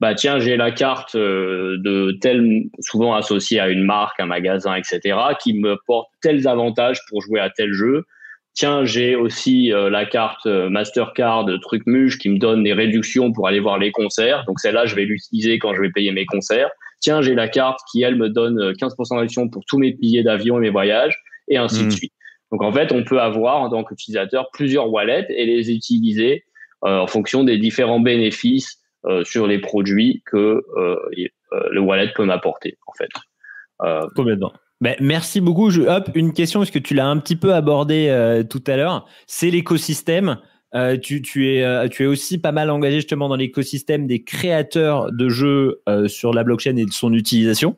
bah 0.00 0.14
tiens, 0.14 0.38
j'ai 0.38 0.56
la 0.56 0.70
carte 0.70 1.16
de 1.16 2.18
tel, 2.20 2.64
souvent 2.80 3.14
associée 3.14 3.58
à 3.58 3.68
une 3.68 3.84
marque, 3.84 4.20
un 4.20 4.26
magasin, 4.26 4.74
etc., 4.74 5.16
qui 5.40 5.54
me 5.58 5.76
porte 5.86 6.08
tels 6.20 6.46
avantages 6.46 7.00
pour 7.08 7.22
jouer 7.22 7.40
à 7.40 7.50
tel 7.50 7.72
jeu 7.72 8.04
tiens, 8.54 8.84
j'ai 8.84 9.16
aussi 9.16 9.72
euh, 9.72 9.90
la 9.90 10.04
carte 10.04 10.46
euh, 10.46 10.68
Mastercard 10.68 11.46
truc 11.62 11.82
muche 11.86 12.18
qui 12.18 12.28
me 12.28 12.38
donne 12.38 12.62
des 12.62 12.72
réductions 12.72 13.32
pour 13.32 13.48
aller 13.48 13.60
voir 13.60 13.78
les 13.78 13.92
concerts. 13.92 14.44
Donc 14.46 14.60
celle-là, 14.60 14.86
je 14.86 14.94
vais 14.94 15.04
l'utiliser 15.04 15.58
quand 15.58 15.74
je 15.74 15.80
vais 15.80 15.90
payer 15.90 16.12
mes 16.12 16.26
concerts. 16.26 16.70
Tiens, 17.00 17.22
j'ai 17.22 17.34
la 17.34 17.48
carte 17.48 17.80
qui, 17.90 18.02
elle, 18.02 18.16
me 18.16 18.28
donne 18.28 18.72
15% 18.72 19.16
euh, 19.16 19.20
d'addition 19.20 19.48
pour 19.48 19.64
tous 19.66 19.78
mes 19.78 19.92
billets 19.92 20.22
d'avion 20.22 20.58
et 20.58 20.60
mes 20.60 20.70
voyages, 20.70 21.16
et 21.48 21.56
ainsi 21.56 21.82
de 21.82 21.88
hmm. 21.88 21.92
suite. 21.92 22.12
Donc 22.50 22.62
en 22.62 22.72
fait, 22.72 22.92
on 22.92 23.02
peut 23.02 23.20
avoir 23.20 23.62
en 23.62 23.70
tant 23.70 23.82
qu'utilisateur 23.82 24.50
plusieurs 24.52 24.90
wallets 24.90 25.26
et 25.30 25.46
les 25.46 25.72
utiliser 25.72 26.44
en 26.82 27.06
fonction 27.06 27.44
des 27.44 27.58
différents 27.58 28.00
bénéfices 28.00 28.78
sur 29.22 29.46
les 29.46 29.58
produits 29.58 30.22
que 30.26 30.62
le 31.70 31.80
wallet 31.80 32.12
peut 32.14 32.24
m'apporter, 32.24 32.76
en 32.86 32.92
fait. 32.92 33.08
Complètement. 34.14 34.52
Ben, 34.82 34.96
merci 34.98 35.40
beaucoup. 35.40 35.70
Je, 35.70 35.82
hop, 35.82 36.10
une 36.16 36.32
question, 36.32 36.58
parce 36.58 36.72
que 36.72 36.80
tu 36.80 36.94
l'as 36.94 37.06
un 37.06 37.16
petit 37.18 37.36
peu 37.36 37.54
abordé 37.54 38.08
euh, 38.08 38.42
tout 38.42 38.62
à 38.66 38.76
l'heure. 38.76 39.06
C'est 39.28 39.48
l'écosystème. 39.48 40.38
Euh, 40.74 40.98
tu, 40.98 41.22
tu, 41.22 41.54
es, 41.54 41.62
euh, 41.62 41.86
tu 41.86 42.02
es 42.02 42.06
aussi 42.06 42.36
pas 42.36 42.50
mal 42.50 42.68
engagé 42.68 42.96
justement 42.96 43.28
dans 43.28 43.36
l'écosystème 43.36 44.08
des 44.08 44.24
créateurs 44.24 45.12
de 45.12 45.28
jeux 45.28 45.82
sur 46.08 46.34
la 46.34 46.42
blockchain 46.42 46.74
et 46.76 46.84
de 46.84 46.92
son 46.92 47.14
utilisation. 47.14 47.76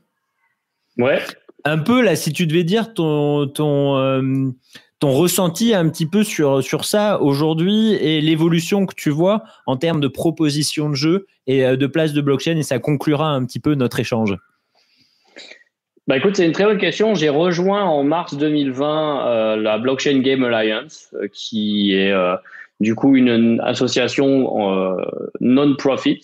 Ouais. 0.97 1.21
Un 1.65 1.77
peu 1.77 2.01
là, 2.01 2.17
si 2.17 2.33
tu 2.33 2.47
devais 2.47 2.65
dire 2.65 2.95
ton, 2.95 3.49
ton, 3.49 4.55
ton 4.99 5.11
ressenti 5.11 5.75
un 5.75 5.87
petit 5.91 6.07
peu 6.07 6.25
sur, 6.25 6.63
sur 6.63 6.87
ça 6.87 7.21
aujourd'hui 7.21 7.93
et 7.93 8.23
l'évolution 8.23 8.87
que 8.87 8.95
tu 8.95 9.11
vois 9.11 9.43
en 9.67 9.77
termes 9.77 10.01
de 10.01 10.09
proposition 10.09 10.89
de 10.89 10.95
jeux 10.95 11.27
et 11.47 11.77
de 11.77 11.87
place 11.87 12.15
de 12.15 12.23
blockchain, 12.23 12.57
et 12.57 12.63
ça 12.63 12.79
conclura 12.79 13.29
un 13.29 13.45
petit 13.45 13.61
peu 13.61 13.75
notre 13.75 14.01
échange. 14.01 14.39
Bah 16.07 16.19
écoute, 16.19 16.37
c'est 16.37 16.45
une 16.45 16.53
très 16.53 16.65
bonne 16.65 16.79
question. 16.79 17.15
J'ai 17.15 17.31
rejoint 17.31 17.85
en 17.85 18.05
mars 18.05 18.37
2020 18.37 19.27
euh, 19.27 19.57
la 19.57 19.79
Blockchain 19.79 20.19
Game 20.19 20.45
Alliance, 20.45 21.09
euh, 21.15 21.29
qui 21.33 21.95
est 21.95 22.13
euh, 22.13 22.37
du 22.81 22.95
coup 22.95 23.17
une, 23.17 23.59
association 23.65 24.99
non-profit, 25.41 26.21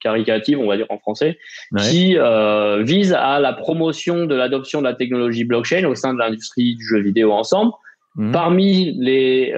caricative, 0.00 0.58
on 0.58 0.66
va 0.66 0.76
dire 0.76 0.86
en 0.90 0.98
français, 0.98 1.38
qui 1.78 2.16
vise 2.80 3.12
à 3.14 3.40
la 3.40 3.52
promotion 3.54 4.26
de 4.26 4.34
l'adoption 4.34 4.80
de 4.80 4.88
la 4.88 4.94
technologie 4.94 5.44
blockchain 5.44 5.84
au 5.84 5.94
sein 5.94 6.12
de 6.12 6.18
l'industrie 6.18 6.74
du 6.74 6.84
jeu 6.84 7.00
vidéo 7.00 7.32
ensemble. 7.32 7.72
Mhm. 8.16 8.32
Parmi 8.32 8.92
les, 8.98 9.54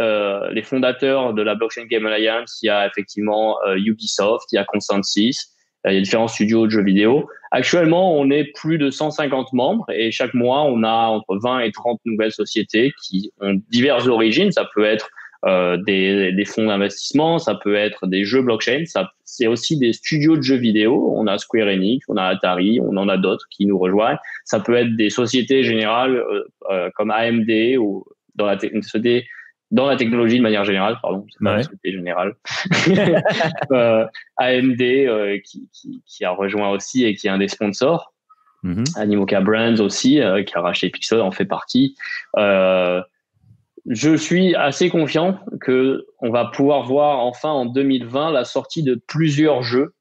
les 0.53 0.63
fondateurs 0.63 1.33
de 1.33 1.43
la 1.43 1.55
Blockchain 1.55 1.87
Game 1.87 2.07
Alliance, 2.07 2.61
il 2.63 2.67
y 2.67 2.71
a 2.71 2.87
effectivement 2.87 3.57
Ubisoft, 3.75 4.53
il 4.53 4.57
y 4.57 4.59
a 4.59 4.65
Consensus, 4.65 5.52
il 5.87 5.95
y 5.95 5.99
a 5.99 6.01
différents 6.01 6.29
studios 6.29 6.67
de 6.67 6.71
jeux 6.71 6.85
vidéo. 6.85 7.29
Actuellement, 7.51 8.17
on 8.17 8.31
est 8.31 8.45
plus 8.55 8.79
de 8.79 8.91
150 8.91 9.53
membres 9.53 9.85
et 9.91 10.11
chaque 10.11 10.33
mois, 10.35 10.63
on 10.63 10.83
a 10.85 11.09
entre 11.09 11.37
20 11.37 11.61
et 11.61 11.73
30 11.73 12.01
nouvelles 12.05 12.33
sociétés 12.33 12.93
qui 13.03 13.31
ont 13.41 13.61
diverses 13.71 14.07
origines. 14.07 14.53
Ça 14.53 14.69
peut 14.75 14.85
être 14.85 15.11
euh, 15.45 15.77
des, 15.77 16.33
des, 16.33 16.45
fonds 16.45 16.67
d'investissement, 16.67 17.39
ça 17.39 17.57
peut 17.57 17.75
être 17.75 18.07
des 18.07 18.25
jeux 18.25 18.43
blockchain, 18.43 18.85
ça 18.87 19.11
c'est 19.25 19.49
aussi 19.49 19.77
des 19.77 19.93
studios 19.93 20.37
de 20.37 20.43
jeux 20.43 20.57
vidéo. 20.57 21.15
On 21.17 21.27
a 21.27 21.37
Square 21.37 21.67
Enix, 21.67 22.05
on 22.09 22.17
a 22.17 22.25
Atari, 22.25 22.81
on 22.81 22.97
en 22.97 23.09
a 23.09 23.17
d'autres 23.17 23.47
qui 23.51 23.67
nous 23.67 23.79
rejoignent. 23.79 24.19
Ça 24.45 24.61
peut 24.61 24.75
être 24.75 24.95
des 24.95 25.11
sociétés 25.11 25.65
générales 25.65 26.17
euh, 26.17 26.45
euh, 26.71 26.91
comme 26.95 27.11
AMD 27.11 27.51
ou 27.79 28.05
dans 28.37 28.47
la 28.47 28.59
société 28.59 29.27
dans 29.73 29.87
la 29.87 29.97
technologie 29.97 30.37
de 30.37 30.43
manière 30.43 30.65
générale, 30.65 30.99
pardon, 31.01 31.27
c'est 31.31 31.43
pas 31.43 31.57
ouais. 31.57 31.63
générale. 31.85 32.35
euh, 33.73 34.07
AMD 34.37 34.83
euh, 34.83 35.39
qui, 35.43 35.69
qui, 35.73 36.03
qui, 36.07 36.25
a 36.25 36.31
rejoint 36.31 36.69
aussi 36.71 37.05
et 37.05 37.15
qui 37.15 37.27
est 37.27 37.31
un 37.31 37.39
des 37.39 37.49
sponsors. 37.49 38.13
Mm-hmm. 38.65 38.99
Animoca 38.99 39.41
Brands 39.41 39.81
aussi, 39.81 40.21
euh, 40.21 40.43
qui 40.45 40.55
a 40.57 40.61
racheté 40.61 40.91
Pixel, 40.91 41.21
en 41.21 41.31
fait 41.31 41.47
partie. 41.47 41.97
Euh, 42.37 43.01
je 43.89 44.15
suis 44.15 44.55
assez 44.55 44.91
confiant 44.91 45.41
que 45.63 46.05
on 46.21 46.31
va 46.31 46.45
pouvoir 46.45 46.85
voir 46.85 47.21
enfin 47.21 47.49
en 47.49 47.65
2020 47.65 48.31
la 48.31 48.45
sortie 48.45 48.83
de 48.83 49.01
plusieurs 49.09 49.63
jeux. 49.63 49.95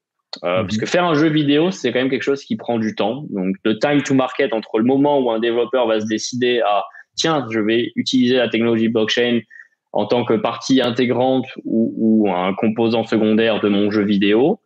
Euh, 0.44 0.64
mm-hmm. 0.64 0.68
Puisque 0.68 0.86
faire 0.86 1.06
un 1.06 1.16
jeu 1.16 1.30
vidéo, 1.30 1.72
c'est 1.72 1.94
quand 1.94 2.00
même 2.00 2.10
quelque 2.10 2.24
chose 2.24 2.44
qui 2.44 2.58
prend 2.58 2.78
du 2.78 2.94
temps. 2.94 3.24
Donc, 3.30 3.56
le 3.64 3.80
time 3.80 4.04
to 4.04 4.14
market 4.14 4.54
entre 4.54 4.80
le 4.80 4.86
moment 4.86 5.20
où 5.20 5.32
un 5.32 5.40
développeur 5.40 5.88
va 5.88 6.02
se 6.02 6.06
décider 6.06 6.60
à 6.60 6.84
tiens, 7.16 7.46
je 7.50 7.60
vais 7.60 7.92
utiliser 7.96 8.38
la 8.38 8.50
technologie 8.50 8.88
blockchain 8.88 9.42
en 9.94 10.06
tant 10.06 10.24
que 10.24 10.34
partie 10.34 10.82
intégrante 10.82 11.48
ou, 11.66 11.94
ou, 11.98 12.32
un 12.32 12.54
composant 12.54 13.04
secondaire 13.04 13.60
de 13.60 13.70
mon 13.70 13.92
jeu 13.92 14.04
vidéo. 14.04 14.60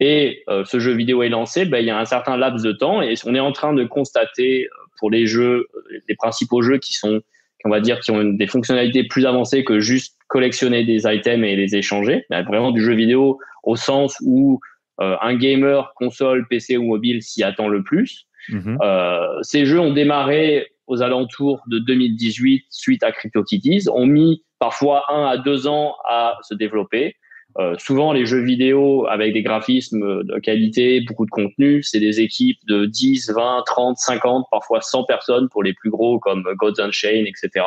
Et 0.00 0.44
euh, 0.48 0.64
ce 0.64 0.78
jeu 0.78 0.92
vidéo 0.92 1.22
est 1.24 1.28
lancé, 1.28 1.64
ben, 1.64 1.78
il 1.78 1.86
y 1.86 1.90
a 1.90 1.98
un 1.98 2.04
certain 2.04 2.36
laps 2.36 2.62
de 2.62 2.72
temps 2.72 3.02
et 3.02 3.14
on 3.26 3.34
est 3.34 3.40
en 3.40 3.50
train 3.50 3.72
de 3.72 3.84
constater 3.84 4.66
euh, 4.66 4.68
pour 4.98 5.10
les 5.10 5.26
jeux, 5.26 5.66
les 6.08 6.14
principaux 6.14 6.62
jeux 6.62 6.78
qui 6.78 6.94
sont, 6.94 7.20
on 7.64 7.70
va 7.70 7.80
dire, 7.80 7.98
qui 7.98 8.12
ont 8.12 8.22
des 8.22 8.46
fonctionnalités 8.46 9.04
plus 9.04 9.26
avancées 9.26 9.64
que 9.64 9.80
juste 9.80 10.16
collectionner 10.28 10.84
des 10.84 11.06
items 11.06 11.44
et 11.44 11.56
les 11.56 11.74
échanger, 11.74 12.24
ben, 12.30 12.42
vraiment 12.44 12.70
du 12.70 12.80
jeu 12.80 12.94
vidéo 12.94 13.40
au 13.64 13.74
sens 13.74 14.16
où 14.22 14.60
euh, 15.00 15.16
un 15.20 15.36
gamer, 15.36 15.92
console, 15.94 16.46
PC 16.48 16.76
ou 16.76 16.84
mobile 16.84 17.22
s'y 17.22 17.42
attend 17.42 17.68
le 17.68 17.82
plus. 17.82 18.26
Mm-hmm. 18.50 18.78
Euh, 18.82 19.42
ces 19.42 19.64
jeux 19.64 19.80
ont 19.80 19.92
démarré 19.92 20.68
aux 20.86 21.02
alentours 21.02 21.62
de 21.68 21.78
2018 21.78 22.64
suite 22.70 23.02
à 23.02 23.12
CryptoKitties, 23.12 23.88
ont 23.92 24.06
mis 24.06 24.42
parfois 24.58 25.04
un 25.08 25.26
à 25.26 25.36
deux 25.36 25.66
ans 25.66 25.96
à 26.08 26.38
se 26.42 26.54
développer. 26.54 27.16
Euh, 27.58 27.74
souvent, 27.78 28.12
les 28.12 28.26
jeux 28.26 28.42
vidéo 28.42 29.06
avec 29.08 29.32
des 29.32 29.42
graphismes 29.42 30.22
de 30.22 30.38
qualité, 30.38 31.00
beaucoup 31.00 31.24
de 31.24 31.30
contenu, 31.30 31.82
c'est 31.82 31.98
des 31.98 32.20
équipes 32.20 32.58
de 32.68 32.84
10, 32.84 33.30
20, 33.30 33.62
30, 33.66 33.96
50, 33.96 34.46
parfois 34.50 34.80
100 34.80 35.04
personnes 35.04 35.48
pour 35.48 35.62
les 35.62 35.72
plus 35.72 35.90
gros 35.90 36.20
comme 36.20 36.44
Gods 36.56 36.80
Unchained, 36.80 37.26
etc. 37.26 37.64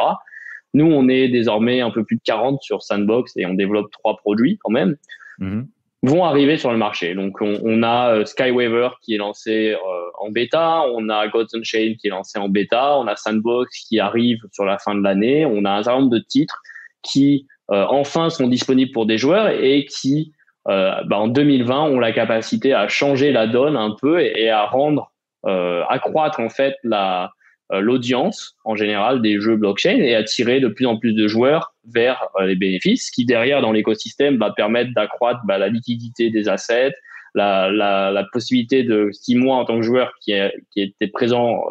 Nous, 0.73 0.85
on 0.85 1.09
est 1.09 1.27
désormais 1.27 1.81
un 1.81 1.91
peu 1.91 2.05
plus 2.05 2.15
de 2.15 2.21
40 2.23 2.61
sur 2.61 2.81
Sandbox 2.83 3.33
et 3.35 3.45
on 3.45 3.53
développe 3.53 3.91
trois 3.91 4.15
produits 4.17 4.57
quand 4.63 4.71
même. 4.71 4.95
Mm-hmm. 5.39 5.65
vont 6.03 6.23
arriver 6.23 6.57
sur 6.57 6.71
le 6.71 6.77
marché. 6.77 7.15
Donc, 7.15 7.41
on, 7.41 7.59
on 7.63 7.83
a 7.83 8.15
euh, 8.15 8.25
Skywaver 8.25 8.89
qui 9.01 9.15
est 9.15 9.17
lancé 9.17 9.71
euh, 9.71 9.77
en 10.19 10.29
bêta, 10.29 10.83
on 10.93 11.09
a 11.09 11.27
Gods 11.27 11.55
Unchained 11.55 11.97
qui 11.97 12.07
est 12.07 12.11
lancé 12.11 12.37
en 12.37 12.47
bêta, 12.47 12.97
on 12.97 13.07
a 13.07 13.15
Sandbox 13.15 13.85
qui 13.87 13.99
arrive 13.99 14.37
sur 14.51 14.63
la 14.63 14.77
fin 14.77 14.93
de 14.93 15.01
l'année, 15.01 15.45
on 15.45 15.65
a 15.65 15.71
un 15.71 15.83
certain 15.83 15.99
nombre 15.99 16.11
de 16.11 16.19
titres 16.19 16.61
qui 17.03 17.47
euh, 17.71 17.85
enfin 17.89 18.29
sont 18.29 18.47
disponibles 18.47 18.91
pour 18.91 19.05
des 19.05 19.17
joueurs 19.17 19.49
et 19.49 19.85
qui 19.85 20.33
euh, 20.67 20.93
bah, 21.05 21.17
en 21.17 21.27
2020 21.27 21.83
ont 21.83 21.99
la 21.99 22.11
capacité 22.11 22.73
à 22.73 22.87
changer 22.87 23.31
la 23.31 23.47
donne 23.47 23.75
un 23.75 23.95
peu 23.99 24.21
et, 24.21 24.49
à 24.49 24.65
rendre 24.65 25.11
euh, 25.45 25.83
accroître 25.89 26.39
en 26.39 26.49
fait 26.49 26.75
la 26.83 27.31
l'audience 27.73 28.57
en 28.65 28.75
général 28.75 29.21
des 29.21 29.39
jeux 29.39 29.55
blockchain 29.55 29.95
et 29.95 30.13
attirer 30.13 30.59
de 30.59 30.67
plus 30.67 30.85
en 30.85 30.97
plus 30.97 31.13
de 31.13 31.25
joueurs 31.29 31.73
vers 31.85 32.27
les 32.41 32.57
bénéfices, 32.57 33.09
qui 33.11 33.23
derrière 33.23 33.61
dans 33.61 33.71
l'écosystème 33.71 34.37
va 34.37 34.51
permettre 34.51 34.91
d'accroître 34.93 35.39
bah, 35.45 35.57
la 35.57 35.69
liquidité 35.69 36.29
des 36.29 36.49
assets, 36.49 36.91
la, 37.35 37.71
la, 37.71 38.27
possibilité 38.31 38.83
de, 38.83 39.09
si 39.13 39.35
moi 39.35 39.57
en 39.57 39.65
tant 39.65 39.77
que 39.77 39.83
joueur 39.83 40.13
qui, 40.21 40.33
qui 40.71 40.81
était 40.81 41.07
présent 41.07 41.63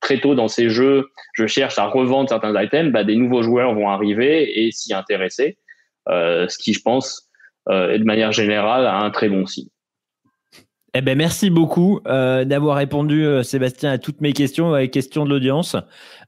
très 0.00 0.20
tôt 0.20 0.34
dans 0.34 0.48
ces 0.48 0.68
jeux, 0.68 1.08
je 1.32 1.46
cherche 1.46 1.78
à 1.78 1.86
revendre 1.86 2.28
certains 2.28 2.60
items, 2.62 2.92
bah, 2.92 3.04
des 3.04 3.16
nouveaux 3.16 3.42
joueurs 3.42 3.74
vont 3.74 3.88
arriver 3.88 4.64
et 4.64 4.70
s'y 4.70 4.94
intéresser, 4.94 5.58
euh, 6.08 6.46
ce 6.48 6.58
qui, 6.58 6.72
je 6.72 6.80
pense, 6.82 7.28
euh, 7.68 7.90
est 7.90 7.98
de 7.98 8.04
manière 8.04 8.32
générale 8.32 8.86
un 8.86 9.10
très 9.10 9.28
bon 9.28 9.46
signe. 9.46 9.68
Eh 10.94 11.02
ben, 11.02 11.16
merci 11.18 11.50
beaucoup 11.50 12.00
euh, 12.06 12.44
d'avoir 12.44 12.76
répondu, 12.76 13.24
euh, 13.24 13.42
Sébastien, 13.42 13.92
à 13.92 13.98
toutes 13.98 14.20
mes 14.20 14.32
questions, 14.32 14.72
à 14.72 14.80
les 14.80 14.90
questions 14.90 15.24
de 15.24 15.30
l'audience. 15.30 15.76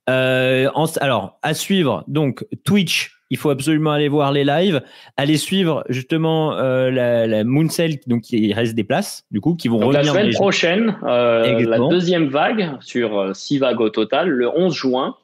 Euh, 0.09 0.71
alors, 1.01 1.39
à 1.43 1.55
suivre, 1.55 2.05
donc 2.09 2.45
Twitch, 2.65 3.20
il 3.31 3.37
faut 3.37 3.51
absolument 3.51 3.93
aller 3.93 4.09
voir 4.09 4.33
les 4.33 4.45
lives, 4.45 4.83
aller 5.17 5.37
suivre 5.37 5.85
justement 5.89 6.57
euh, 6.57 6.91
la, 6.91 7.27
la 7.27 7.45
Mooncell, 7.45 7.99
donc 8.07 8.31
il 8.31 8.53
reste 8.53 8.75
des 8.75 8.85
places, 8.85 9.25
du 9.31 9.41
coup, 9.41 9.55
qui 9.55 9.69
vont 9.69 9.79
donc 9.79 9.95
revenir. 9.95 10.13
La 10.13 10.21
semaine 10.21 10.35
prochaine, 10.35 10.99
euh, 11.05 11.61
la 11.61 11.79
deuxième 11.79 12.29
vague 12.29 12.77
sur 12.81 13.35
six 13.35 13.59
vagues 13.59 13.81
au 13.81 13.91
total, 13.91 14.29
le 14.29 14.49
11 14.49 14.75
juin. 14.75 15.17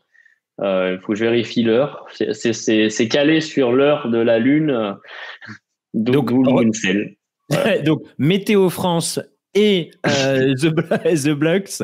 Il 0.58 0.98
faut 1.02 1.12
que 1.12 1.18
je 1.18 1.24
vérifie 1.24 1.62
l'heure. 1.62 2.06
C'est 2.32 3.08
calé 3.08 3.40
sur 3.40 3.72
l'heure 3.72 4.08
de 4.08 4.18
la 4.18 4.38
Lune. 4.38 4.96
donc, 7.84 8.02
Météo 8.18 8.70
France 8.70 9.20
et 9.56 9.90
euh, 10.06 10.54
The, 10.60 11.24
The 11.24 11.30
Blocks, 11.30 11.82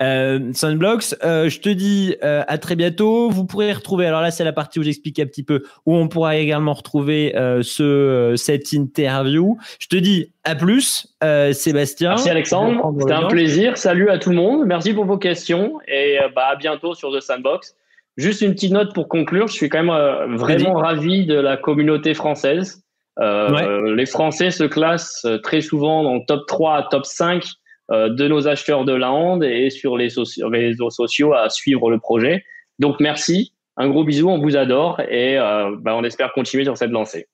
euh, 0.00 0.52
Sunblocks. 0.52 1.16
Euh, 1.24 1.48
je 1.48 1.58
te 1.58 1.70
dis 1.70 2.14
euh, 2.22 2.44
à 2.46 2.58
très 2.58 2.76
bientôt. 2.76 3.30
Vous 3.30 3.46
pourrez 3.46 3.72
retrouver, 3.72 4.06
alors 4.06 4.20
là 4.20 4.30
c'est 4.30 4.44
la 4.44 4.52
partie 4.52 4.78
où 4.78 4.82
j'explique 4.82 5.18
un 5.18 5.26
petit 5.26 5.42
peu, 5.42 5.64
où 5.86 5.96
on 5.96 6.06
pourra 6.06 6.36
également 6.36 6.74
retrouver 6.74 7.34
ce, 7.62 8.34
cette 8.36 8.72
interview. 8.72 9.58
Je 9.80 9.88
te 9.88 9.96
dis 9.96 10.32
à 10.44 10.54
plus, 10.54 11.16
Sébastien. 11.52 12.10
Merci 12.10 12.30
Alexandre, 12.30 12.94
c'était 13.00 13.12
un 13.12 13.26
plaisir. 13.26 13.76
Salut 13.76 14.10
à 14.10 14.18
tout 14.18 14.30
le 14.30 14.36
monde, 14.36 14.66
merci 14.66 14.92
pour 14.92 15.06
vos 15.06 15.18
questions 15.18 15.78
et 15.88 16.18
bah, 16.36 16.48
à 16.50 16.56
bientôt 16.56 16.94
sur 16.94 17.10
The 17.10 17.20
Sandbox. 17.20 17.74
Juste 18.16 18.42
une 18.42 18.52
petite 18.52 18.72
note 18.72 18.94
pour 18.94 19.08
conclure, 19.08 19.48
je 19.48 19.54
suis 19.54 19.68
quand 19.68 19.82
même 19.82 20.36
vraiment 20.36 20.74
ravi 20.74 21.26
de 21.26 21.34
la 21.34 21.56
communauté 21.56 22.14
française. 22.14 22.83
Euh, 23.20 23.94
Les 23.94 24.06
Français 24.06 24.50
se 24.50 24.64
classent 24.64 25.24
euh, 25.24 25.38
très 25.38 25.60
souvent 25.60 26.02
dans 26.02 26.14
le 26.14 26.22
top 26.26 26.46
3 26.46 26.76
à 26.76 26.82
top 26.90 27.06
5 27.06 27.44
euh, 27.90 28.08
de 28.08 28.26
nos 28.26 28.48
acheteurs 28.48 28.84
de 28.84 28.92
la 28.92 29.12
Hande 29.12 29.44
et 29.44 29.70
sur 29.70 29.96
les 29.96 30.08
réseaux 30.40 30.90
sociaux 30.90 31.34
à 31.34 31.50
suivre 31.50 31.90
le 31.90 31.98
projet. 31.98 32.44
Donc 32.78 32.98
merci, 32.98 33.52
un 33.76 33.88
gros 33.88 34.04
bisou, 34.04 34.28
on 34.28 34.40
vous 34.40 34.56
adore 34.56 35.00
et 35.00 35.38
euh, 35.38 35.76
bah, 35.80 35.94
on 35.94 36.02
espère 36.02 36.32
continuer 36.32 36.64
sur 36.64 36.76
cette 36.76 36.90
lancée. 36.90 37.26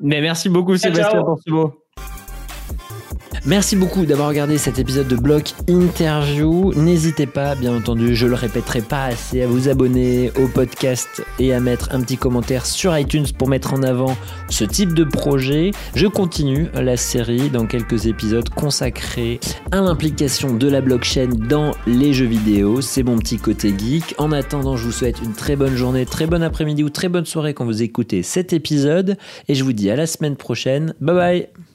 Mais 0.00 0.20
merci 0.20 0.48
beaucoup 0.48 0.76
Sébastien 0.76 1.22
pour 1.22 1.38
ce 1.44 1.50
mot. 1.50 1.74
Merci 3.46 3.74
beaucoup 3.74 4.04
d'avoir 4.04 4.28
regardé 4.28 4.58
cet 4.58 4.78
épisode 4.78 5.08
de 5.08 5.16
Block 5.16 5.54
Interview. 5.66 6.74
N'hésitez 6.74 7.26
pas, 7.26 7.54
bien 7.54 7.74
entendu, 7.74 8.14
je 8.14 8.26
le 8.26 8.34
répéterai 8.34 8.82
pas 8.82 9.04
assez, 9.04 9.42
à 9.42 9.46
vous 9.46 9.68
abonner 9.68 10.30
au 10.38 10.46
podcast 10.46 11.24
et 11.38 11.54
à 11.54 11.60
mettre 11.60 11.88
un 11.92 12.02
petit 12.02 12.18
commentaire 12.18 12.66
sur 12.66 12.96
iTunes 12.96 13.26
pour 13.38 13.48
mettre 13.48 13.72
en 13.72 13.82
avant 13.82 14.14
ce 14.50 14.64
type 14.64 14.92
de 14.92 15.04
projet. 15.04 15.70
Je 15.94 16.06
continue 16.06 16.68
la 16.74 16.98
série 16.98 17.48
dans 17.48 17.64
quelques 17.64 18.06
épisodes 18.06 18.48
consacrés 18.50 19.40
à 19.72 19.80
l'implication 19.80 20.54
de 20.54 20.68
la 20.68 20.82
blockchain 20.82 21.30
dans 21.48 21.72
les 21.86 22.12
jeux 22.12 22.26
vidéo. 22.26 22.82
C'est 22.82 23.02
mon 23.02 23.18
petit 23.18 23.38
côté 23.38 23.72
geek. 23.76 24.14
En 24.18 24.32
attendant, 24.32 24.76
je 24.76 24.84
vous 24.84 24.92
souhaite 24.92 25.22
une 25.22 25.32
très 25.32 25.56
bonne 25.56 25.76
journée, 25.76 26.04
très 26.04 26.26
bon 26.26 26.42
après-midi 26.42 26.84
ou 26.84 26.90
très 26.90 27.08
bonne 27.08 27.26
soirée 27.26 27.54
quand 27.54 27.64
vous 27.64 27.82
écoutez 27.82 28.22
cet 28.22 28.52
épisode. 28.52 29.16
Et 29.48 29.54
je 29.54 29.64
vous 29.64 29.72
dis 29.72 29.90
à 29.90 29.96
la 29.96 30.06
semaine 30.06 30.36
prochaine. 30.36 30.94
Bye 31.00 31.14
bye 31.14 31.69